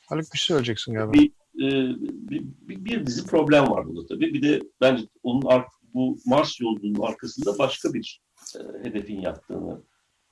Haluk 0.10 0.34
bir 0.34 0.38
şey 0.38 0.48
söyleyeceksin 0.48 0.94
galiba. 0.94 1.13
Bir, 1.13 1.32
e, 1.56 1.96
bir, 2.01 2.46
bir, 2.68 3.06
dizi 3.06 3.25
problem 3.25 3.70
var 3.70 3.88
burada 3.88 4.08
tabii. 4.08 4.34
Bir 4.34 4.42
de 4.42 4.62
bence 4.82 5.04
onun 5.24 5.42
bu 5.98 6.18
Mars 6.25 6.62
yolculuğunun 6.62 7.08
arkasında 7.08 7.60
başka 7.60 7.94
bir 7.94 8.22
e, 8.56 8.88
hedefin 8.88 9.22
yattığını 9.22 9.82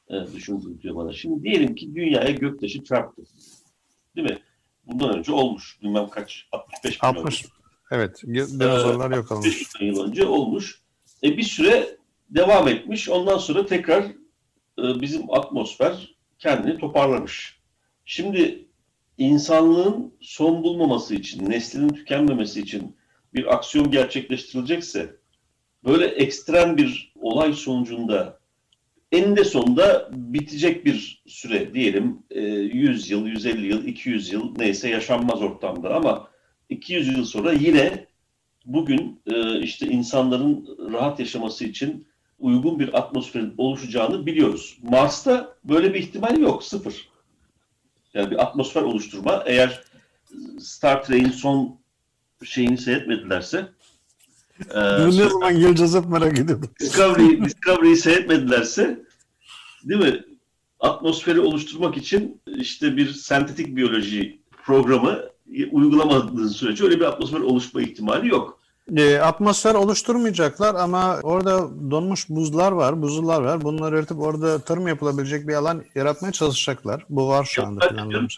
e, 0.09 0.33
düşündürtüyor 0.33 0.95
bana. 0.95 1.13
Şimdi 1.13 1.43
diyelim 1.43 1.75
ki 1.75 1.95
dünyaya 1.95 2.31
göktaşı 2.31 2.83
çarptı. 2.83 3.23
Değil 4.15 4.29
mi? 4.29 4.37
Bundan 4.85 5.17
önce 5.17 5.31
olmuş. 5.31 5.79
Bilmem 5.81 6.09
kaç, 6.09 6.47
65 6.51 7.01
milyon. 7.01 7.15
60. 7.15 7.45
Evet. 7.91 8.23
Dinozorlar 8.23 9.11
yok 9.11 9.31
olmuş. 9.31 9.47
65 9.47 9.81
yıl 9.81 10.07
önce 10.07 10.25
olmuş. 10.25 10.81
E, 11.23 11.37
bir 11.37 11.43
süre 11.43 11.97
devam 12.29 12.67
etmiş. 12.67 13.09
Ondan 13.09 13.37
sonra 13.37 13.65
tekrar 13.65 14.03
e, 14.79 15.01
bizim 15.01 15.33
atmosfer 15.33 16.15
kendini 16.39 16.77
toparlamış. 16.77 17.59
Şimdi 18.05 18.67
insanlığın 19.17 20.13
son 20.21 20.63
bulmaması 20.63 21.15
için, 21.15 21.49
neslinin 21.49 21.89
tükenmemesi 21.89 22.61
için 22.61 22.95
bir 23.33 23.55
aksiyon 23.55 23.91
gerçekleştirilecekse 23.91 25.15
böyle 25.85 26.05
ekstrem 26.05 26.77
bir 26.77 27.13
olay 27.15 27.53
sonucunda 27.53 28.39
eninde 29.11 29.43
sonunda 29.43 30.09
bitecek 30.11 30.85
bir 30.85 31.23
süre 31.27 31.73
diyelim 31.73 32.19
100 32.29 33.09
yıl, 33.09 33.27
150 33.27 33.67
yıl, 33.67 33.85
200 33.85 34.31
yıl 34.31 34.55
neyse 34.57 34.89
yaşanmaz 34.89 35.41
ortamda 35.41 35.95
ama 35.95 36.27
200 36.69 37.07
yıl 37.07 37.25
sonra 37.25 37.53
yine 37.53 38.05
bugün 38.65 39.21
e, 39.25 39.59
işte 39.59 39.87
insanların 39.87 40.77
rahat 40.93 41.19
yaşaması 41.19 41.65
için 41.65 42.07
uygun 42.39 42.79
bir 42.79 42.97
atmosferin 42.97 43.53
oluşacağını 43.57 44.25
biliyoruz. 44.25 44.77
Mars'ta 44.83 45.55
böyle 45.63 45.93
bir 45.93 45.99
ihtimal 45.99 46.37
yok, 46.37 46.63
sıfır. 46.63 47.09
Yani 48.13 48.31
bir 48.31 48.41
atmosfer 48.43 48.81
oluşturma 48.81 49.43
eğer 49.45 49.83
Star 50.59 51.03
Trek'in 51.03 51.29
son 51.29 51.79
şeyini 52.43 52.77
seyretmedilerse 52.77 53.67
ee, 54.73 55.07
ne 55.07 55.11
zaman 55.11 55.59
geleceğiz 55.59 55.95
hep 55.95 56.05
merak 56.05 56.39
ediyorum. 56.39 56.69
Discovery, 56.79 57.45
Discovery'yi 57.45 57.95
seyretmedilerse 57.95 58.99
değil 59.83 60.01
mi? 60.01 60.23
Atmosferi 60.79 61.39
oluşturmak 61.39 61.97
için 61.97 62.41
işte 62.57 62.97
bir 62.97 63.13
sentetik 63.13 63.75
biyoloji 63.75 64.39
programı 64.65 65.19
uygulamadığın 65.71 66.47
sürece 66.47 66.83
öyle 66.83 66.99
bir 66.99 67.05
atmosfer 67.05 67.39
oluşma 67.39 67.81
ihtimali 67.81 68.27
yok. 68.27 68.59
E, 68.97 69.17
atmosfer 69.17 69.75
oluşturmayacaklar 69.75 70.75
ama 70.75 71.19
orada 71.23 71.69
donmuş 71.91 72.29
buzlar 72.29 72.71
var, 72.71 73.01
buzullar 73.01 73.41
var. 73.41 73.61
Bunları 73.61 73.99
eritip 73.99 74.19
orada 74.19 74.59
tarım 74.59 74.87
yapılabilecek 74.87 75.47
bir 75.47 75.53
alan 75.53 75.83
yaratmaya 75.95 76.31
çalışacaklar. 76.31 77.05
Bu 77.09 77.27
var 77.27 77.45
şu 77.45 77.65
anda 77.65 77.87
planlanmış. 77.87 78.35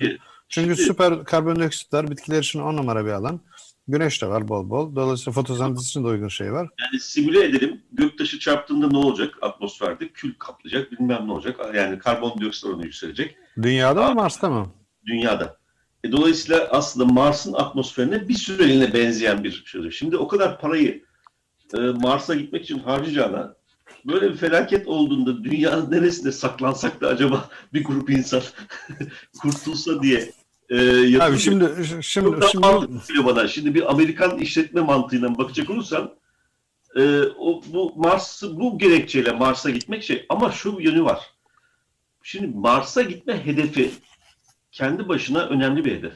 Çünkü 0.49 0.75
şimdi, 0.75 0.75
süper 0.75 1.23
karbondioksitler 1.23 2.11
bitkiler 2.11 2.39
için 2.39 2.59
on 2.59 2.77
numara 2.77 3.05
bir 3.05 3.11
alan. 3.11 3.39
Güneş 3.87 4.21
de 4.21 4.27
var 4.27 4.47
bol 4.47 4.69
bol. 4.69 4.95
Dolayısıyla 4.95 5.31
fotosentez 5.31 5.85
için 5.85 6.03
de 6.03 6.07
uygun 6.07 6.27
şey 6.27 6.53
var. 6.53 6.69
Yani 6.79 6.99
simüle 6.99 7.43
edelim. 7.43 7.81
Göktaşı 7.91 8.39
çarptığında 8.39 8.87
ne 8.87 8.97
olacak 8.97 9.37
atmosferde? 9.41 10.09
Kül 10.09 10.33
kaplayacak, 10.39 10.91
bilmem 10.91 11.27
ne 11.27 11.31
olacak. 11.31 11.59
Yani 11.75 11.99
karbondioksit 11.99 12.65
oranı 12.65 12.85
yükselecek. 12.85 13.35
Dünyada 13.61 14.09
mı 14.09 14.15
Mars'ta 14.15 14.49
mı? 14.49 14.73
Dünyada. 15.05 15.57
E, 16.03 16.11
dolayısıyla 16.11 16.67
aslında 16.71 17.13
Mars'ın 17.13 17.53
atmosferine 17.53 18.27
bir 18.27 18.33
süreliğine 18.33 18.93
benzeyen 18.93 19.43
bir 19.43 19.63
şey. 19.65 19.91
Şimdi 19.91 20.17
o 20.17 20.27
kadar 20.27 20.59
parayı 20.59 21.03
e, 21.73 21.77
Mars'a 21.77 22.35
gitmek 22.35 22.63
için 22.63 22.79
harcayacağına 22.79 23.55
böyle 24.05 24.29
bir 24.31 24.37
felaket 24.37 24.87
olduğunda 24.87 25.43
dünyanın 25.43 25.91
neresinde 25.91 26.31
saklansak 26.31 27.01
da 27.01 27.07
acaba 27.07 27.49
bir 27.73 27.83
grup 27.83 28.09
insan 28.09 28.41
kurtulsa 29.41 30.03
diye 30.03 30.31
e, 30.69 31.21
Abi 31.21 31.37
şimdi 31.37 31.85
şimdi 32.01 32.45
şimdi 33.11 33.25
bana. 33.25 33.47
Şimdi 33.47 33.75
bir 33.75 33.91
Amerikan 33.91 34.37
işletme 34.37 34.81
mantığıyla 34.81 35.37
bakacak 35.37 35.69
olursan 35.69 36.15
e, 36.95 37.21
o 37.21 37.61
bu 37.67 37.93
Mars 37.95 38.43
bu 38.43 38.77
gerekçeyle 38.77 39.31
Mars'a 39.31 39.69
gitmek 39.69 40.03
şey 40.03 40.25
ama 40.29 40.51
şu 40.51 40.77
yönü 40.79 41.03
var. 41.03 41.19
Şimdi 42.23 42.57
Mars'a 42.57 43.01
gitme 43.01 43.45
hedefi 43.45 43.91
kendi 44.71 45.07
başına 45.07 45.45
önemli 45.45 45.85
bir 45.85 45.97
hedef. 45.97 46.13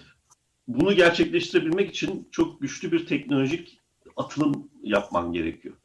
Bunu 0.68 0.94
gerçekleştirebilmek 0.94 1.90
için 1.90 2.28
çok 2.32 2.62
güçlü 2.62 2.92
bir 2.92 3.06
teknolojik 3.06 3.80
atılım 4.18 4.70
yapman 4.84 5.34
gerekiyor. 5.34 5.76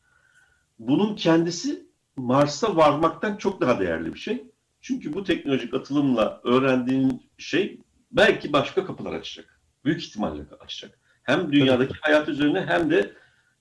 Bunun 0.78 1.16
kendisi 1.16 1.86
Mars'a 2.16 2.76
varmaktan 2.76 3.36
çok 3.36 3.60
daha 3.60 3.80
değerli 3.80 4.14
bir 4.14 4.18
şey. 4.18 4.44
Çünkü 4.80 5.12
bu 5.12 5.24
teknolojik 5.24 5.74
atılımla 5.74 6.40
öğrendiğin 6.44 7.22
şey 7.38 7.80
belki 8.10 8.52
başka 8.52 8.86
kapılar 8.86 9.12
açacak. 9.12 9.60
Büyük 9.84 10.02
ihtimalle 10.02 10.42
açacak. 10.60 10.98
Hem 11.22 11.52
dünyadaki 11.52 11.88
Tabii. 11.88 12.00
hayat 12.00 12.28
üzerine 12.28 12.64
hem 12.68 12.90
de 12.90 13.12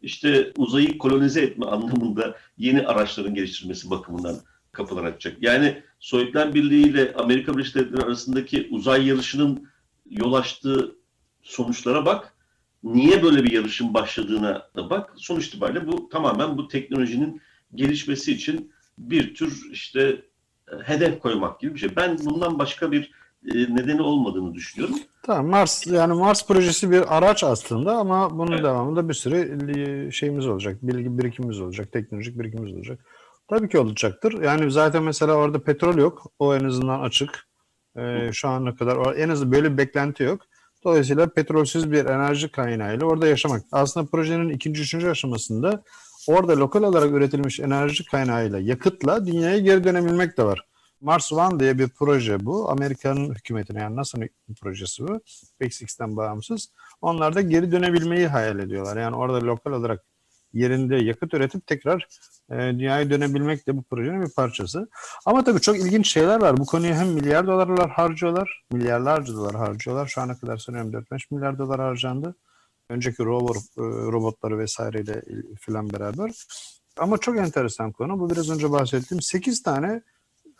işte 0.01 0.51
uzayı 0.57 0.97
kolonize 0.97 1.41
etme 1.41 1.65
anlamında 1.65 2.37
yeni 2.57 2.87
araçların 2.87 3.33
geliştirilmesi 3.33 3.89
bakımından 3.89 4.35
kapılar 4.71 5.03
açacak. 5.03 5.37
Yani 5.41 5.83
Sovyetler 5.99 6.53
Birliği 6.53 6.87
ile 6.87 7.13
Amerika 7.13 7.53
Birleşik 7.53 7.75
Devletleri 7.75 8.05
arasındaki 8.05 8.67
uzay 8.71 9.07
yarışının 9.07 9.69
yol 10.09 10.33
açtığı 10.33 10.95
sonuçlara 11.43 12.05
bak. 12.05 12.33
Niye 12.83 13.23
böyle 13.23 13.43
bir 13.43 13.51
yarışın 13.51 13.93
başladığına 13.93 14.69
da 14.75 14.89
bak. 14.89 15.13
Sonuç 15.17 15.47
itibariyle 15.47 15.87
bu 15.87 16.09
tamamen 16.09 16.57
bu 16.57 16.67
teknolojinin 16.67 17.41
gelişmesi 17.75 18.31
için 18.31 18.71
bir 18.97 19.35
tür 19.35 19.69
işte 19.71 20.21
hedef 20.83 21.19
koymak 21.19 21.59
gibi 21.59 21.73
bir 21.73 21.79
şey. 21.79 21.95
Ben 21.95 22.17
bundan 22.25 22.59
başka 22.59 22.91
bir 22.91 23.03
e, 23.03 23.09
nedeni 23.53 24.01
olmadığını 24.01 24.53
düşünüyorum. 24.53 24.95
Tamam 25.23 25.47
Mars 25.47 25.87
yani 25.87 26.13
Mars 26.13 26.47
projesi 26.47 26.91
bir 26.91 27.17
araç 27.17 27.43
aslında 27.43 27.97
ama 27.97 28.37
bunun 28.37 28.51
evet. 28.51 28.63
devamında 28.63 29.09
bir 29.09 29.13
sürü 29.13 30.11
şeyimiz 30.11 30.47
olacak. 30.47 30.77
Bilgi 30.81 31.17
birikimimiz 31.17 31.61
olacak, 31.61 31.91
teknolojik 31.91 32.39
birikimimiz 32.39 32.73
olacak. 32.73 32.99
Tabii 33.49 33.69
ki 33.69 33.79
olacaktır. 33.79 34.43
Yani 34.43 34.71
zaten 34.71 35.03
mesela 35.03 35.33
orada 35.33 35.63
petrol 35.63 35.97
yok. 35.97 36.31
O 36.39 36.55
en 36.55 36.63
azından 36.63 36.99
açık. 36.99 37.47
Ee, 37.97 38.29
şu 38.33 38.47
ana 38.47 38.75
kadar 38.75 39.15
en 39.15 39.29
azından 39.29 39.51
böyle 39.51 39.73
bir 39.73 39.77
beklenti 39.77 40.23
yok. 40.23 40.41
Dolayısıyla 40.83 41.27
petrolsüz 41.29 41.91
bir 41.91 42.05
enerji 42.05 42.51
kaynağıyla 42.51 43.05
orada 43.05 43.27
yaşamak. 43.27 43.61
Aslında 43.71 44.05
projenin 44.05 44.49
ikinci, 44.49 44.81
üçüncü 44.81 45.09
aşamasında 45.09 45.83
orada 46.27 46.59
lokal 46.59 46.83
olarak 46.83 47.11
üretilmiş 47.11 47.59
enerji 47.59 48.05
kaynağıyla, 48.05 48.59
yakıtla 48.59 49.25
dünyaya 49.25 49.59
geri 49.59 49.83
dönebilmek 49.83 50.37
de 50.37 50.43
var. 50.43 50.65
Mars 51.01 51.33
One 51.33 51.59
diye 51.59 51.79
bir 51.79 51.87
proje 51.87 52.45
bu. 52.45 52.69
Amerika'nın 52.71 53.33
hükümetine 53.33 53.79
yani 53.81 53.95
NASA'nın 53.95 54.29
projesi 54.61 55.07
bu. 55.07 55.21
SpaceX'ten 55.25 56.17
bağımsız. 56.17 56.71
Onlar 57.01 57.35
da 57.35 57.41
geri 57.41 57.71
dönebilmeyi 57.71 58.27
hayal 58.27 58.59
ediyorlar. 58.59 58.97
Yani 58.97 59.15
orada 59.15 59.45
lokal 59.45 59.71
olarak 59.71 60.03
yerinde 60.53 60.95
yakıt 60.95 61.33
üretip 61.33 61.67
tekrar 61.67 62.07
e, 62.51 62.55
dünyaya 62.55 63.09
dönebilmek 63.09 63.67
de 63.67 63.77
bu 63.77 63.83
projenin 63.83 64.21
bir 64.21 64.33
parçası. 64.33 64.89
Ama 65.25 65.43
tabii 65.43 65.61
çok 65.61 65.79
ilginç 65.79 66.11
şeyler 66.11 66.41
var. 66.41 66.57
Bu 66.57 66.65
konuya 66.65 66.95
hem 66.95 67.07
milyar 67.07 67.47
dolarlar 67.47 67.89
harcıyorlar, 67.89 68.63
milyarlarca 68.71 69.33
dolar 69.33 69.55
harcıyorlar. 69.55 70.07
Şu 70.07 70.21
ana 70.21 70.39
kadar 70.39 70.57
sanıyorum 70.57 70.91
4-5 70.91 71.19
milyar 71.31 71.57
dolar 71.57 71.79
harcandı. 71.79 72.35
Önceki 72.89 73.25
rover, 73.25 73.55
e, 73.55 73.81
robotları 74.11 74.59
vesaireyle 74.59 75.21
filan 75.59 75.89
beraber. 75.89 76.31
Ama 76.97 77.17
çok 77.17 77.37
enteresan 77.37 77.91
konu. 77.91 78.19
Bu 78.19 78.29
biraz 78.29 78.49
önce 78.49 78.71
bahsettiğim 78.71 79.21
8 79.21 79.63
tane 79.63 80.01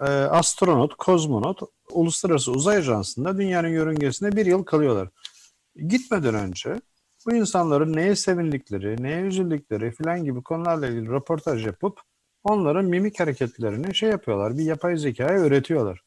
e, 0.01 0.05
astronot, 0.05 0.95
kozmonot 0.95 1.59
Uluslararası 1.91 2.51
Uzay 2.51 2.77
Ajansı'nda 2.77 3.37
dünyanın 3.37 3.67
yörüngesinde 3.67 4.35
bir 4.35 4.45
yıl 4.45 4.63
kalıyorlar. 4.63 5.09
Gitmeden 5.87 6.35
önce 6.35 6.81
bu 7.25 7.35
insanların 7.35 7.93
neye 7.93 8.15
sevindikleri, 8.15 9.03
neye 9.03 9.21
üzüldükleri 9.21 9.91
filan 9.91 10.23
gibi 10.23 10.43
konularla 10.43 10.87
ilgili 10.87 11.09
röportaj 11.09 11.65
yapıp 11.65 11.99
onların 12.43 12.85
mimik 12.85 13.19
hareketlerini 13.19 13.95
şey 13.95 14.09
yapıyorlar, 14.09 14.57
bir 14.57 14.63
yapay 14.63 14.97
zekaya 14.97 15.39
öğretiyorlar. 15.39 16.01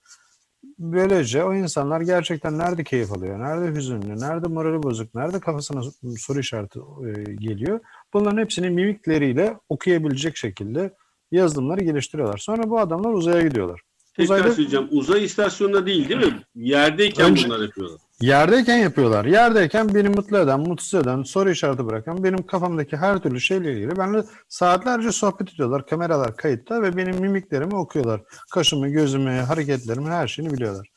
Böylece 0.78 1.44
o 1.44 1.54
insanlar 1.54 2.00
gerçekten 2.00 2.58
nerede 2.58 2.84
keyif 2.84 3.12
alıyor, 3.12 3.40
nerede 3.40 3.78
hüzünlü, 3.78 4.20
nerede 4.20 4.48
morali 4.48 4.82
bozuk, 4.82 5.14
nerede 5.14 5.40
kafasına 5.40 5.82
soru 6.18 6.40
işareti 6.40 6.78
e, 6.78 7.34
geliyor. 7.34 7.80
Bunların 8.14 8.38
hepsini 8.38 8.70
mimikleriyle 8.70 9.58
okuyabilecek 9.68 10.36
şekilde 10.36 10.94
yazılımları 11.30 11.84
geliştiriyorlar. 11.84 12.38
Sonra 12.38 12.70
bu 12.70 12.80
adamlar 12.80 13.12
uzaya 13.12 13.42
gidiyorlar. 13.42 13.80
Tekrar 14.16 14.36
Uzayda... 14.36 14.54
söyleyeceğim. 14.54 14.88
Uzay 14.90 15.24
istasyonunda 15.24 15.86
değil 15.86 16.08
değil 16.08 16.20
mi? 16.20 16.42
Yerdeyken 16.54 17.30
Önce... 17.30 17.46
bunlar 17.46 17.60
yapıyorlar. 17.60 18.00
Yerdeyken 18.20 18.76
yapıyorlar. 18.76 19.24
Yerdeyken 19.24 19.94
beni 19.94 20.08
mutlu 20.08 20.38
eden, 20.38 20.60
mutsuz 20.60 21.00
eden, 21.00 21.22
soru 21.22 21.50
işareti 21.50 21.86
bırakan, 21.86 22.24
benim 22.24 22.46
kafamdaki 22.46 22.96
her 22.96 23.18
türlü 23.18 23.40
şeyle 23.40 23.72
ilgili 23.72 23.96
benimle 23.96 24.22
saatlerce 24.48 25.12
sohbet 25.12 25.54
ediyorlar. 25.54 25.86
Kameralar 25.86 26.36
kayıtta 26.36 26.82
ve 26.82 26.96
benim 26.96 27.20
mimiklerimi 27.20 27.76
okuyorlar. 27.76 28.20
Kaşımı, 28.50 28.88
gözümü, 28.88 29.30
hareketlerimi, 29.30 30.08
her 30.08 30.28
şeyini 30.28 30.52
biliyorlar. 30.52 30.88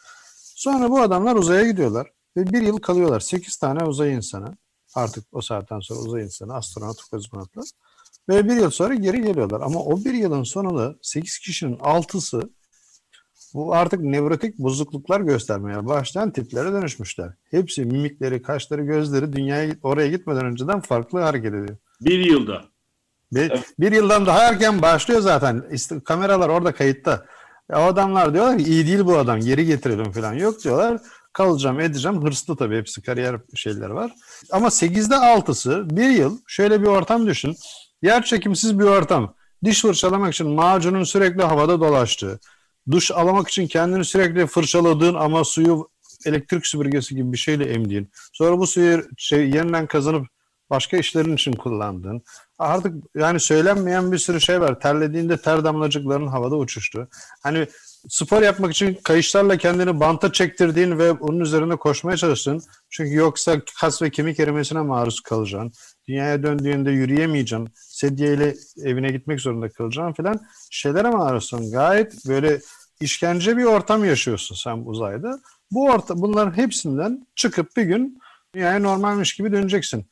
Sonra 0.55 0.89
bu 0.89 1.01
adamlar 1.01 1.35
uzaya 1.35 1.71
gidiyorlar 1.71 2.07
ve 2.37 2.47
bir 2.47 2.61
yıl 2.61 2.77
kalıyorlar. 2.77 3.19
Sekiz 3.19 3.57
tane 3.57 3.83
uzay 3.83 4.13
insanı. 4.13 4.57
Artık 4.95 5.25
o 5.31 5.41
saatten 5.41 5.79
sonra 5.79 5.99
uzay 5.99 6.23
insanı, 6.23 6.53
astronot, 6.53 7.01
kozmonotlar. 7.11 7.65
Ve 8.29 8.49
bir 8.49 8.55
yıl 8.55 8.69
sonra 8.69 8.93
geri 8.93 9.21
geliyorlar. 9.21 9.61
Ama 9.61 9.79
o 9.79 9.97
bir 9.97 10.13
yılın 10.13 10.43
sonunda 10.43 10.95
sekiz 11.01 11.39
kişinin 11.39 11.77
altısı 11.79 12.49
bu 13.53 13.73
artık 13.73 13.99
nevrotik 13.99 14.57
bozukluklar 14.57 15.21
göstermeye 15.21 15.85
başlayan 15.85 16.31
tiplere 16.31 16.71
dönüşmüşler. 16.71 17.29
Hepsi 17.51 17.85
mimikleri, 17.85 18.41
kaşları, 18.41 18.83
gözleri 18.83 19.33
dünyaya 19.33 19.75
oraya 19.83 20.07
gitmeden 20.07 20.45
önceden 20.45 20.81
farklı 20.81 21.19
hareket 21.19 21.53
ediyor. 21.53 21.77
Bir 22.01 22.19
yılda. 22.25 22.61
Bir, 23.33 23.51
bir 23.79 23.91
yıldan 23.91 24.25
daha 24.25 24.39
erken 24.43 24.81
başlıyor 24.81 25.21
zaten. 25.21 25.63
İşte 25.71 25.99
kameralar 26.03 26.49
orada 26.49 26.71
kayıtta. 26.71 27.25
Ya 27.71 27.81
o 27.81 27.83
adamlar 27.83 28.33
diyorlar 28.33 28.57
ki 28.57 28.63
iyi 28.63 28.87
değil 28.87 29.05
bu 29.05 29.17
adam 29.17 29.39
geri 29.39 29.65
getirelim 29.65 30.11
falan. 30.11 30.33
Yok 30.33 30.63
diyorlar 30.63 31.01
kalacağım 31.33 31.79
edeceğim. 31.79 32.23
Hırslı 32.23 32.55
tabii 32.55 32.77
hepsi 32.77 33.01
kariyer 33.01 33.35
şeyleri 33.55 33.93
var. 33.93 34.11
Ama 34.51 34.67
8'de 34.67 35.15
6'sı 35.15 35.89
bir 35.89 36.09
yıl 36.09 36.37
şöyle 36.47 36.81
bir 36.81 36.87
ortam 36.87 37.27
düşün. 37.27 37.55
Yer 38.01 38.23
çekimsiz 38.23 38.79
bir 38.79 38.83
ortam. 38.83 39.35
Diş 39.63 39.81
fırçalamak 39.81 40.33
için 40.33 40.49
macunun 40.49 41.03
sürekli 41.03 41.43
havada 41.43 41.79
dolaştığı, 41.79 42.39
duş 42.91 43.11
alamak 43.11 43.47
için 43.47 43.67
kendini 43.67 44.05
sürekli 44.05 44.47
fırçaladığın 44.47 45.15
ama 45.15 45.43
suyu 45.43 45.89
elektrik 46.25 46.67
süpürgesi 46.67 47.15
gibi 47.15 47.31
bir 47.31 47.37
şeyle 47.37 47.65
emdiğin, 47.65 48.11
sonra 48.33 48.57
bu 48.57 48.67
suyu 48.67 49.03
şey, 49.17 49.49
yeniden 49.49 49.87
kazanıp 49.87 50.27
başka 50.69 50.97
işlerin 50.97 51.35
için 51.35 51.53
kullandığın, 51.53 52.21
artık 52.59 52.93
yani 53.15 53.39
söylenmeyen 53.39 54.11
bir 54.11 54.17
sürü 54.17 54.41
şey 54.41 54.61
var. 54.61 54.79
Terlediğinde 54.79 55.37
ter 55.37 55.63
damlacıkların 55.63 56.27
havada 56.27 56.55
uçuştu. 56.55 57.07
Hani 57.43 57.67
spor 58.09 58.41
yapmak 58.41 58.71
için 58.71 58.99
kayışlarla 59.03 59.57
kendini 59.57 59.99
banta 59.99 60.31
çektirdiğin 60.31 60.99
ve 60.99 61.11
onun 61.11 61.39
üzerinde 61.39 61.75
koşmaya 61.75 62.17
çalıştın. 62.17 62.61
Çünkü 62.89 63.15
yoksa 63.15 63.61
kas 63.79 64.01
ve 64.01 64.09
kemik 64.09 64.39
erimesine 64.39 64.81
maruz 64.81 65.19
kalacaksın. 65.19 65.71
Dünyaya 66.07 66.43
döndüğünde 66.43 66.91
yürüyemeyeceksin. 66.91 67.69
Sedyeyle 67.75 68.55
evine 68.83 69.11
gitmek 69.11 69.41
zorunda 69.41 69.69
kalacaksın 69.69 70.23
falan. 70.23 70.39
Şeylere 70.69 71.09
maruzsun. 71.09 71.71
Gayet 71.71 72.27
böyle 72.27 72.59
işkence 73.01 73.57
bir 73.57 73.63
ortam 73.63 74.05
yaşıyorsun 74.05 74.55
sen 74.55 74.77
uzayda. 74.85 75.39
Bu 75.71 75.85
orta, 75.85 76.17
bunların 76.17 76.57
hepsinden 76.57 77.27
çıkıp 77.35 77.77
bir 77.77 77.83
gün 77.83 78.19
dünyaya 78.55 78.79
normalmiş 78.79 79.35
gibi 79.35 79.51
döneceksin. 79.51 80.05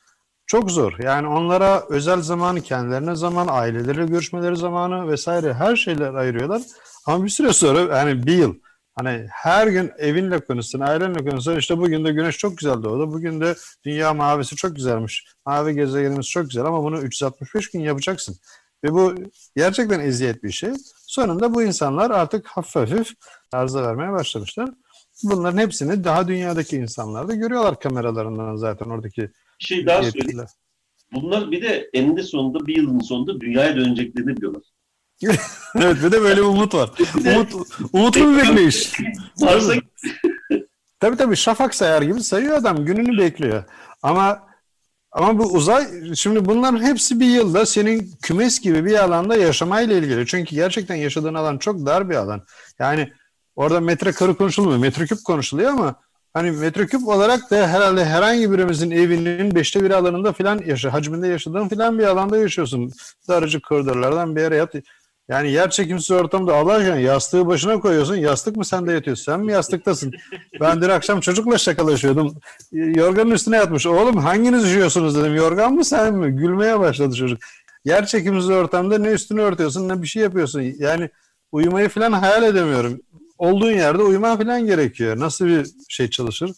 Çok 0.47 0.71
zor. 0.71 0.93
Yani 0.99 1.27
onlara 1.27 1.83
özel 1.89 2.21
zamanı, 2.21 2.61
kendilerine 2.61 3.15
zaman, 3.15 3.47
aileleriyle 3.49 4.05
görüşmeleri 4.05 4.55
zamanı 4.55 5.11
vesaire 5.11 5.53
her 5.53 5.75
şeyler 5.75 6.13
ayırıyorlar. 6.13 6.61
Ama 7.05 7.23
bir 7.23 7.29
süre 7.29 7.53
sonra 7.53 7.97
yani 7.97 8.25
bir 8.25 8.33
yıl 8.33 8.55
hani 9.03 9.27
her 9.31 9.67
gün 9.67 9.91
evinle 9.97 10.39
konuşsun, 10.39 10.79
ailenle 10.79 11.29
konuşsun. 11.29 11.57
İşte 11.57 11.77
bugün 11.77 12.05
de 12.05 12.11
güneş 12.11 12.37
çok 12.37 12.57
güzel 12.57 12.83
doğdu. 12.83 13.11
Bugün 13.13 13.41
de 13.41 13.55
dünya 13.85 14.13
mavisi 14.13 14.55
çok 14.55 14.75
güzelmiş. 14.75 15.25
Mavi 15.45 15.75
gezegenimiz 15.75 16.29
çok 16.29 16.43
güzel 16.43 16.65
ama 16.65 16.83
bunu 16.83 17.01
365 17.01 17.71
gün 17.71 17.79
yapacaksın. 17.79 18.35
Ve 18.83 18.93
bu 18.93 19.15
gerçekten 19.55 19.99
eziyet 19.99 20.43
bir 20.43 20.51
şey. 20.51 20.69
Sonunda 21.07 21.53
bu 21.53 21.63
insanlar 21.63 22.11
artık 22.11 22.47
hafif 22.47 22.75
hafif 22.75 23.13
arıza 23.51 23.83
vermeye 23.83 24.11
başlamışlar. 24.11 24.69
Bunların 25.23 25.57
hepsini 25.57 26.03
daha 26.03 26.27
dünyadaki 26.27 26.77
insanlar 26.77 27.27
da 27.27 27.35
görüyorlar 27.35 27.79
kameralarından 27.79 28.55
zaten 28.55 28.85
oradaki 28.85 29.21
Bir 29.21 29.65
şey 29.65 29.85
daha 29.85 30.03
söyleyeyim. 30.03 30.45
Bunlar 31.13 31.51
bir 31.51 31.61
de 31.61 31.89
eninde 31.93 32.23
sonunda 32.23 32.67
bir 32.67 32.77
yılın 32.77 32.99
sonunda 32.99 33.41
dünyaya 33.41 33.75
döneceklerini 33.75 34.37
biliyorlar. 34.37 34.63
evet 35.75 35.97
bir 36.03 36.11
de 36.11 36.21
böyle 36.21 36.41
bir 36.41 36.45
umut 36.45 36.73
var. 36.73 36.91
Umut, 37.25 37.53
umutlu 37.93 38.31
bir 38.31 38.37
bekleyiş. 38.37 38.93
Tabii 40.99 41.17
tabii 41.17 41.35
şafak 41.35 41.75
sayar 41.75 42.01
gibi 42.01 42.23
sayıyor 42.23 42.57
adam 42.57 42.85
gününü 42.85 43.17
bekliyor. 43.17 43.63
Ama 44.03 44.49
ama 45.11 45.37
bu 45.37 45.43
uzay 45.43 46.15
şimdi 46.15 46.45
bunların 46.45 46.83
hepsi 46.83 47.19
bir 47.19 47.25
yılda 47.25 47.65
senin 47.65 48.11
kümes 48.21 48.59
gibi 48.59 48.85
bir 48.85 49.03
alanda 49.03 49.35
yaşamayla 49.35 49.95
ilgili. 49.95 50.25
Çünkü 50.27 50.55
gerçekten 50.55 50.95
yaşadığın 50.95 51.33
alan 51.33 51.57
çok 51.57 51.85
dar 51.85 52.09
bir 52.09 52.15
alan. 52.15 52.41
Yani 52.79 53.11
orada 53.55 53.79
metrekare 53.79 54.33
konuşulmuyor, 54.33 54.77
metreküp 54.77 55.23
konuşuluyor 55.25 55.71
ama 55.71 55.95
hani 56.33 56.51
metreküp 56.51 57.07
olarak 57.07 57.51
da 57.51 57.67
herhalde 57.67 58.05
herhangi 58.05 58.51
birimizin 58.51 58.91
evinin 58.91 59.55
beşte 59.55 59.83
bir 59.83 59.91
alanında 59.91 60.33
filan 60.33 60.61
yaşa, 60.65 60.93
hacminde 60.93 61.27
yaşadığın 61.27 61.69
filan 61.69 61.99
bir 61.99 62.03
alanda 62.03 62.37
yaşıyorsun. 62.37 62.91
Darıcık 63.27 63.63
koridorlardan 63.65 64.35
bir 64.35 64.41
yere 64.41 64.55
yat. 64.55 64.73
Yani 65.29 65.51
yer 65.51 65.69
çekimsiz 65.69 66.11
ortamda 66.11 66.55
Allah 66.55 66.83
yastığı 66.83 67.47
başına 67.47 67.79
koyuyorsun. 67.79 68.15
Yastık 68.15 68.55
mı 68.55 68.65
sende 68.65 68.91
yatıyorsun? 68.91 69.23
Sen 69.23 69.39
mi 69.39 69.51
yastıktasın? 69.51 70.13
Ben 70.61 70.81
dün 70.81 70.89
akşam 70.89 71.19
çocukla 71.19 71.57
şakalaşıyordum. 71.57 72.37
Yorganın 72.71 73.31
üstüne 73.31 73.55
yatmış. 73.55 73.85
Oğlum 73.85 74.17
hanginiz 74.17 74.65
üşüyorsunuz 74.65 75.15
dedim. 75.15 75.35
Yorgan 75.35 75.73
mı 75.73 75.85
sen 75.85 76.13
mi? 76.13 76.31
Gülmeye 76.31 76.79
başladı 76.79 77.15
çocuk. 77.15 77.39
Yer 77.85 78.05
çekimsiz 78.05 78.49
ortamda 78.49 78.97
ne 78.97 79.07
üstünü 79.07 79.41
örtüyorsun 79.41 79.89
ne 79.89 80.01
bir 80.01 80.07
şey 80.07 80.23
yapıyorsun. 80.23 80.61
Yani 80.61 81.09
uyumayı 81.51 81.89
falan 81.89 82.11
hayal 82.11 82.43
edemiyorum. 82.43 82.99
Olduğun 83.37 83.71
yerde 83.71 84.03
uyuman 84.03 84.37
falan 84.37 84.65
gerekiyor. 84.65 85.19
Nasıl 85.19 85.45
bir 85.45 85.67
şey 85.89 86.09
çalışır? 86.09 86.51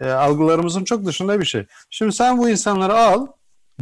E, 0.00 0.10
algılarımızın 0.10 0.84
çok 0.84 1.04
dışında 1.04 1.40
bir 1.40 1.44
şey. 1.44 1.66
Şimdi 1.90 2.12
sen 2.12 2.38
bu 2.38 2.48
insanları 2.48 2.94
al. 2.94 3.26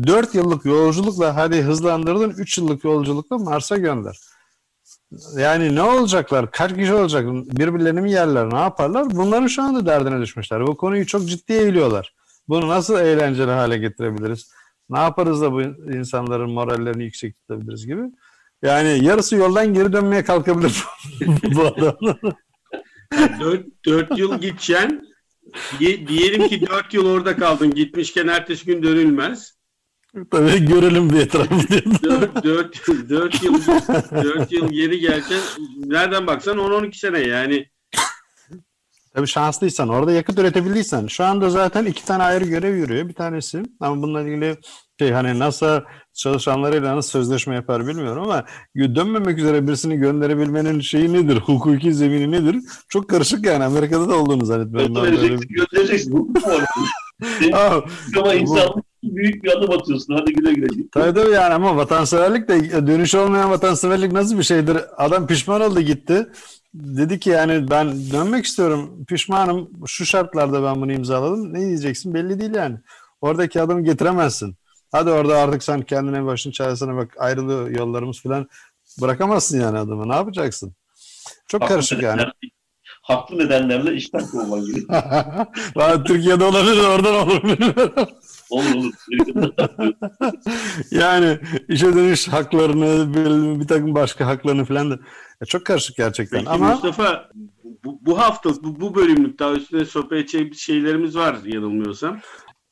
4 0.07 0.35
yıllık 0.35 0.65
yolculukla 0.65 1.37
hadi 1.37 1.63
hızlandırdın 1.63 2.31
3 2.31 2.59
yıllık 2.59 2.85
yolculukla 2.85 3.39
Mars'a 3.39 3.77
gönder. 3.77 4.21
Yani 5.37 5.75
ne 5.75 5.83
olacaklar? 5.83 6.51
Kaç 6.51 6.75
kişi 6.75 6.95
olacak? 6.95 7.25
Birbirlerini 7.59 8.01
mi 8.01 8.13
yerler? 8.13 8.51
Ne 8.51 8.59
yaparlar? 8.59 9.11
Bunların 9.11 9.47
şu 9.47 9.63
anda 9.63 9.87
derdine 9.87 10.21
düşmüşler. 10.21 10.67
Bu 10.67 10.77
konuyu 10.77 11.07
çok 11.07 11.29
ciddiye 11.29 11.63
eğiliyorlar. 11.63 12.15
Bunu 12.49 12.69
nasıl 12.69 12.99
eğlenceli 12.99 13.51
hale 13.51 13.79
getirebiliriz? 13.79 14.53
Ne 14.91 14.99
yaparız 14.99 15.41
da 15.41 15.53
bu 15.53 15.63
insanların 15.93 16.51
morallerini 16.51 17.05
yüksek 17.05 17.39
tutabiliriz 17.41 17.87
gibi. 17.87 18.03
Yani 18.63 19.05
yarısı 19.05 19.37
yoldan 19.37 19.75
geri 19.75 19.93
dönmeye 19.93 20.25
kalkabilir 20.25 20.85
bu 21.55 21.61
adamlar. 21.67 22.17
Dört, 23.41 23.67
dört 23.87 24.19
yıl 24.19 24.41
gideceksin. 24.41 25.09
Di- 25.81 26.09
diyelim 26.09 26.49
ki 26.49 26.67
dört 26.67 26.95
yıl 26.95 27.07
orada 27.07 27.37
kaldın. 27.37 27.75
Gitmişken 27.75 28.27
ertesi 28.27 28.67
gün 28.67 28.83
dönülmez. 28.83 29.56
Tabii 30.31 30.65
görelim 30.67 31.11
bir 31.11 31.21
etrafı 31.21 31.69
diye. 31.69 31.85
Dört, 32.03 32.45
dört, 32.45 32.89
dört 33.09 33.43
yıl 33.43 33.55
dört 34.23 34.53
yıl 34.53 34.69
geri 34.69 35.01
geleceksin. 35.01 35.41
Nereden 35.87 36.27
baksan 36.27 36.59
10-12 36.59 36.99
sene 36.99 37.19
yani. 37.19 37.67
Tabii 39.15 39.27
şanslıysan, 39.27 39.89
orada 39.89 40.13
yakıt 40.13 40.39
üretebildiysen. 40.39 41.07
Şu 41.07 41.25
anda 41.25 41.51
zaten 41.51 41.85
iki 41.85 42.05
tane 42.05 42.23
ayrı 42.23 42.45
görev 42.45 42.77
yürüyor. 42.77 43.09
Bir 43.09 43.15
tanesi 43.15 43.63
ama 43.81 44.03
bununla 44.03 44.23
ilgili 44.23 44.57
şey 44.99 45.11
hani 45.11 45.39
NASA 45.39 45.85
çalışanlarıyla 46.15 46.97
nasıl 46.97 47.11
sözleşme 47.11 47.55
yapar 47.55 47.87
bilmiyorum 47.87 48.23
ama 48.23 48.45
dönmemek 48.77 49.39
üzere 49.39 49.67
birisini 49.67 49.97
gönderebilmenin 49.97 50.81
şeyi 50.81 51.13
nedir? 51.13 51.37
Hukuki 51.37 51.95
zemini 51.95 52.31
nedir? 52.31 52.57
Çok 52.89 53.11
karışık 53.11 53.47
yani. 53.47 53.65
Amerika'da 53.65 54.09
da 54.09 54.17
olduğunu 54.17 54.45
zannetmiyorum. 54.45 54.95
göndereceksin, 54.95 55.49
göndereceksin. 55.49 56.35
Ama 58.19 58.35
insanlık 58.35 58.85
büyük 59.17 59.45
bir 59.45 59.57
adım 59.57 59.71
atıyorsun. 59.71 60.15
Hadi 60.15 60.33
güle 60.33 60.53
güle. 60.53 60.67
Tabii 60.93 61.15
tabii 61.15 61.35
yani 61.35 61.55
ama 61.55 61.77
vatanseverlik 61.77 62.49
de 62.49 62.87
dönüş 62.87 63.15
olmayan 63.15 63.51
vatanseverlik 63.51 64.13
nasıl 64.13 64.39
bir 64.39 64.43
şeydir? 64.43 64.79
Adam 64.97 65.27
pişman 65.27 65.61
oldu 65.61 65.81
gitti. 65.81 66.27
Dedi 66.75 67.21
ki 67.21 67.31
yani 67.31 67.71
ben 67.71 68.11
dönmek 68.13 68.45
istiyorum. 68.45 69.05
Pişmanım. 69.09 69.71
Şu 69.87 70.07
şartlarda 70.07 70.63
ben 70.63 70.81
bunu 70.83 70.93
imzaladım. 70.93 71.55
Ne 71.55 71.61
diyeceksin 71.61 72.15
belli 72.15 72.41
değil 72.41 72.55
yani. 72.55 72.77
Oradaki 73.21 73.61
adamı 73.61 73.85
getiremezsin. 73.85 74.57
Hadi 74.93 75.11
orada 75.11 75.39
artık 75.39 75.63
sen 75.63 75.83
kendine 75.83 76.25
başın 76.25 76.51
çaresine 76.51 76.97
bak 76.97 77.15
ayrılıyor 77.19 77.71
yollarımız 77.71 78.23
falan. 78.23 78.49
Bırakamazsın 79.01 79.61
yani 79.61 79.79
adamı. 79.79 80.09
Ne 80.09 80.15
yapacaksın? 80.15 80.73
Çok 81.49 81.63
Haklı 81.63 81.75
karışık 81.75 82.03
yani. 82.03 82.23
Haklı 83.03 83.39
nedenlerle 83.39 83.95
işten 83.95 84.27
kovman 84.27 84.65
gibi. 84.65 84.87
Türkiye'de 86.07 86.45
olabilir 86.45 86.85
oradan 86.85 87.15
olur. 87.15 87.43
Olur 88.51 88.75
olur. 88.75 88.93
yani 90.91 91.39
işe 91.69 91.95
dönüş 91.95 92.29
haklarını 92.29 93.15
bir, 93.15 93.61
bir 93.61 93.69
takım 93.69 93.95
başka 93.95 94.27
haklarını 94.27 94.65
falan 94.65 94.91
da 94.91 94.99
Ya 95.41 95.47
çok 95.47 95.67
karışık 95.67 95.97
gerçekten 95.97 96.39
Peki 96.39 96.51
ama 96.51 96.71
Mustafa 96.71 97.31
bu, 97.85 97.99
bu 98.03 98.19
hafta 98.19 98.51
bu, 98.51 98.81
bu 98.81 98.95
bölümlük 98.95 99.39
daha 99.39 99.53
üstüne 99.53 99.85
sohbet 99.85 100.13
edecek 100.13 100.51
bir 100.51 100.57
şeylerimiz 100.57 101.17
var 101.17 101.37
yanılmıyorsam. 101.45 102.21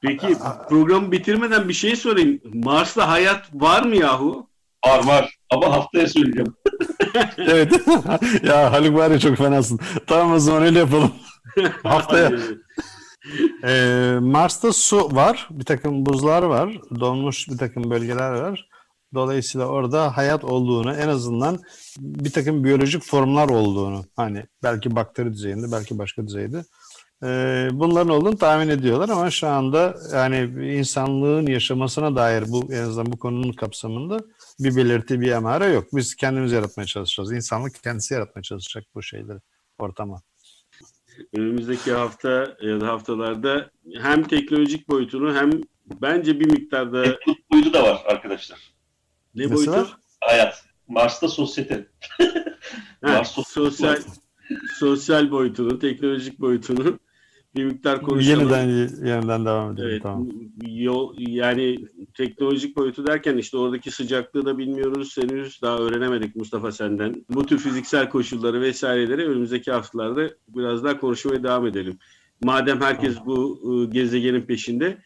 Peki 0.00 0.36
programı 0.68 1.12
bitirmeden 1.12 1.68
bir 1.68 1.74
şey 1.74 1.96
sorayım. 1.96 2.40
Mars'ta 2.54 3.08
hayat 3.08 3.50
var 3.54 3.82
mı 3.82 3.96
yahu? 3.96 4.48
var 4.86 5.06
var. 5.06 5.36
Ama 5.50 5.72
haftaya 5.72 6.08
söyleyeceğim. 6.08 6.54
evet 7.38 7.72
ya 8.42 8.72
Haluk 8.72 8.96
var 8.96 9.10
ya 9.10 9.18
çok 9.18 9.36
fenasın. 9.36 9.80
Tamam 10.06 10.32
o 10.32 10.38
zaman 10.38 10.62
öyle 10.62 10.78
yapalım. 10.78 11.12
Haftaya 11.82 12.32
Ee, 13.64 14.16
Mars'ta 14.20 14.72
su 14.72 15.16
var, 15.16 15.48
bir 15.50 15.64
takım 15.64 16.06
buzlar 16.06 16.42
var, 16.42 16.78
donmuş 17.00 17.48
bir 17.48 17.58
takım 17.58 17.90
bölgeler 17.90 18.32
var. 18.32 18.68
Dolayısıyla 19.14 19.66
orada 19.66 20.16
hayat 20.16 20.44
olduğunu, 20.44 20.94
en 20.94 21.08
azından 21.08 21.58
bir 21.98 22.32
takım 22.32 22.64
biyolojik 22.64 23.02
formlar 23.02 23.48
olduğunu, 23.48 24.04
hani 24.16 24.44
belki 24.62 24.96
bakteri 24.96 25.32
düzeyinde, 25.32 25.72
belki 25.72 25.98
başka 25.98 26.26
düzeyde 26.26 26.64
ee, 27.24 27.68
bunların 27.72 28.08
olduğunu 28.08 28.38
tahmin 28.38 28.68
ediyorlar 28.68 29.08
ama 29.08 29.30
şu 29.30 29.48
anda 29.48 29.96
yani 30.12 30.36
insanlığın 30.76 31.46
yaşamasına 31.46 32.16
dair 32.16 32.44
bu 32.48 32.72
en 32.72 32.82
azından 32.82 33.12
bu 33.12 33.18
konunun 33.18 33.52
kapsamında 33.52 34.20
bir 34.60 34.76
belirti, 34.76 35.20
bir 35.20 35.32
emare 35.32 35.66
yok. 35.66 35.84
Biz 35.92 36.14
kendimiz 36.14 36.52
yaratmaya 36.52 36.86
çalışacağız. 36.86 37.32
İnsanlık 37.32 37.82
kendisi 37.82 38.14
yaratmaya 38.14 38.42
çalışacak 38.42 38.84
bu 38.94 39.02
şeyleri, 39.02 39.38
ortama. 39.78 40.22
Önümüzdeki 41.32 41.92
hafta 41.92 42.56
ya 42.62 42.80
da 42.80 42.88
haftalarda 42.88 43.70
hem 43.94 44.22
teknolojik 44.22 44.88
boyutunu 44.88 45.34
hem 45.34 45.50
bence 46.02 46.40
bir 46.40 46.46
miktarda... 46.46 47.02
Teknolojik 47.02 47.50
boyutu 47.50 47.72
da 47.72 47.82
var 47.82 48.02
arkadaşlar. 48.06 48.58
Ne 49.34 49.52
boyutu? 49.52 49.72
Var? 49.72 49.96
Hayat. 50.20 50.64
Mars'ta 50.88 51.28
sosyete. 51.28 51.86
ha, 53.02 53.12
Mars 53.12 53.34
sosyal, 53.48 53.96
sosyal 54.78 55.30
boyutunu, 55.30 55.78
teknolojik 55.78 56.40
boyutunu 56.40 56.98
bir 57.56 57.64
miktar 57.64 58.02
konuşalım. 58.02 58.40
Yeniden 58.40 58.68
yeniden 59.06 59.44
devam 59.44 59.72
edelim. 59.72 59.88
Evet, 59.88 60.02
tamam. 60.02 60.28
Yol, 60.66 61.14
yani 61.18 61.78
teknolojik 62.14 62.76
boyutu 62.76 63.06
derken 63.06 63.36
işte 63.36 63.56
oradaki 63.56 63.90
sıcaklığı 63.90 64.46
da 64.46 64.58
bilmiyoruz. 64.58 65.16
Henüz 65.18 65.62
daha 65.62 65.78
öğrenemedik 65.78 66.36
Mustafa 66.36 66.72
senden. 66.72 67.24
Bu 67.30 67.46
tür 67.46 67.58
fiziksel 67.58 68.08
koşulları 68.08 68.60
vesaireleri 68.60 69.28
önümüzdeki 69.28 69.72
haftalarda 69.72 70.30
biraz 70.48 70.84
daha 70.84 71.00
konuşmaya 71.00 71.42
devam 71.42 71.66
edelim. 71.66 71.98
Madem 72.44 72.80
herkes 72.80 73.16
bu 73.26 73.60
ıı, 73.64 73.90
gezegenin 73.90 74.42
peşinde. 74.42 74.98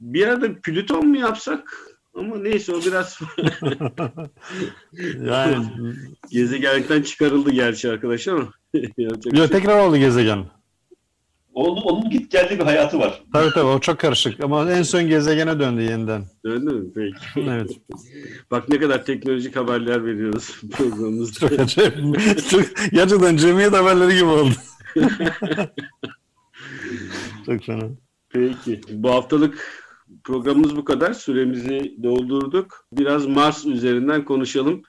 Bir 0.00 0.26
arada 0.26 0.60
Plüton 0.62 1.08
mu 1.08 1.16
yapsak? 1.16 1.90
Ama 2.14 2.36
neyse 2.36 2.74
o 2.74 2.80
biraz 2.80 3.20
yani 5.24 5.66
gezegenlikten 6.30 7.02
çıkarıldı 7.02 7.50
gerçi 7.50 7.90
arkadaşlar 7.90 8.32
ama. 8.32 8.52
Yok 8.96 9.16
şey 9.36 9.46
tekrar 9.46 9.86
oldu 9.86 9.96
gezegen. 9.96 10.46
Onun, 11.60 11.82
onun 11.82 12.10
git 12.10 12.30
geldi 12.30 12.58
bir 12.58 12.64
hayatı 12.64 12.98
var. 12.98 13.22
Tabii 13.32 13.50
tabii 13.54 13.66
o 13.66 13.80
çok 13.80 13.98
karışık 13.98 14.40
ama 14.40 14.72
en 14.72 14.82
son 14.82 15.08
gezegene 15.08 15.60
döndü 15.60 15.82
yeniden. 15.82 16.24
Döndü 16.44 16.74
mü? 16.74 16.92
Peki. 16.94 17.50
Evet. 17.50 17.70
Bak 18.50 18.68
ne 18.68 18.78
kadar 18.78 19.04
teknolojik 19.04 19.56
haberler 19.56 20.06
veriyoruz 20.06 20.60
programımızda. 20.72 21.48
Çok 21.48 21.60
acayip. 21.60 21.94
çok, 22.50 22.62
gerçekten 22.92 23.36
cemiyet 23.36 23.72
haberleri 23.72 24.14
gibi 24.14 24.24
oldu. 24.24 24.52
çok 27.46 27.64
fena. 27.64 27.88
Peki. 28.28 28.80
Bu 28.90 29.10
haftalık 29.10 29.84
programımız 30.24 30.76
bu 30.76 30.84
kadar. 30.84 31.12
Süremizi 31.12 31.96
doldurduk. 32.02 32.84
Biraz 32.92 33.26
Mars 33.26 33.66
üzerinden 33.66 34.24
konuşalım. 34.24 34.82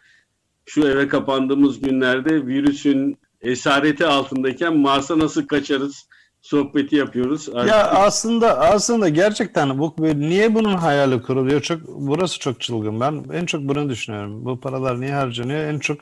Şu 0.65 0.87
eve 0.87 1.07
kapandığımız 1.07 1.81
günlerde 1.81 2.47
virüsün 2.47 3.17
esareti 3.41 4.05
altındayken 4.05 4.77
Mars'a 4.77 5.19
nasıl 5.19 5.47
kaçarız? 5.47 6.07
Sohbeti 6.41 6.95
yapıyoruz. 6.95 7.49
Artık... 7.49 7.69
Ya 7.69 7.87
aslında 7.87 8.59
aslında 8.59 9.09
gerçekten 9.09 9.79
bu 9.79 9.95
niye 9.99 10.55
bunun 10.55 10.73
hayali 10.73 11.21
kuruluyor? 11.21 11.61
Çok 11.61 11.81
burası 11.87 12.39
çok 12.39 12.61
çılgın. 12.61 12.99
Ben 12.99 13.25
en 13.33 13.45
çok 13.45 13.61
bunu 13.61 13.89
düşünüyorum. 13.89 14.45
Bu 14.45 14.59
paralar 14.59 15.01
niye 15.01 15.13
harcanıyor? 15.13 15.59
En 15.59 15.79
çok 15.79 15.97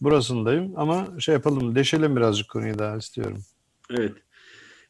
burasındayım 0.00 0.72
ama 0.76 1.06
şey 1.18 1.34
yapalım, 1.34 1.74
deşelim 1.74 2.16
birazcık 2.16 2.48
konuyu 2.48 2.78
daha 2.78 2.96
istiyorum. 2.96 3.42
Evet. 3.90 4.12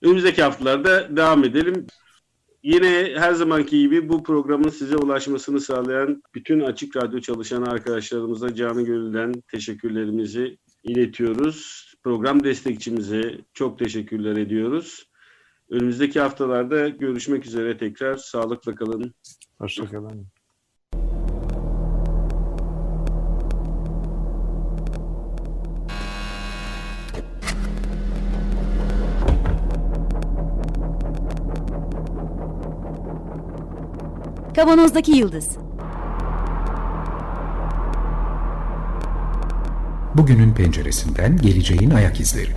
Önümüzdeki 0.03 0.43
haftalarda 0.43 1.17
devam 1.17 1.45
edelim. 1.45 1.87
Yine 2.62 3.14
her 3.17 3.33
zamanki 3.33 3.79
gibi 3.79 4.09
bu 4.09 4.23
programın 4.23 4.69
size 4.69 4.97
ulaşmasını 4.97 5.61
sağlayan 5.61 6.23
bütün 6.35 6.61
Açık 6.61 6.97
Radyo 6.97 7.21
çalışan 7.21 7.62
arkadaşlarımıza 7.62 8.55
canı 8.55 8.83
gönülden 8.83 9.33
teşekkürlerimizi 9.51 10.59
iletiyoruz. 10.85 11.85
Program 12.03 12.44
destekçimize 12.44 13.38
çok 13.55 13.79
teşekkürler 13.79 14.37
ediyoruz. 14.37 15.09
Önümüzdeki 15.70 16.20
haftalarda 16.20 16.88
görüşmek 16.88 17.47
üzere 17.47 17.79
tekrar. 17.79 18.16
Sağlıkla 18.16 18.75
kalın. 18.75 19.14
Hoşçakalın. 19.59 20.27
Kavanozdaki 34.55 35.12
Yıldız 35.12 35.63
Bugünün 40.14 40.55
penceresinden 40.55 41.37
geleceğin 41.37 41.90
ayak 41.90 42.20
izleri. 42.20 42.50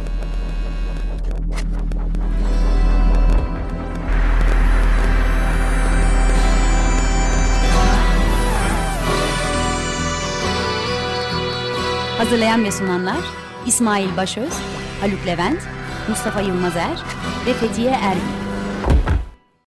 Hazırlayan 12.18 12.64
ve 12.64 12.72
sunanlar 12.72 13.18
İsmail 13.66 14.18
Başöz, 14.18 14.54
Haluk 15.02 15.28
Levent, 15.28 15.60
Mustafa 16.10 16.42
Yılmazer 16.42 16.98
ve 17.46 17.54
Fethiye 17.54 17.92
Erbil. 17.92 18.37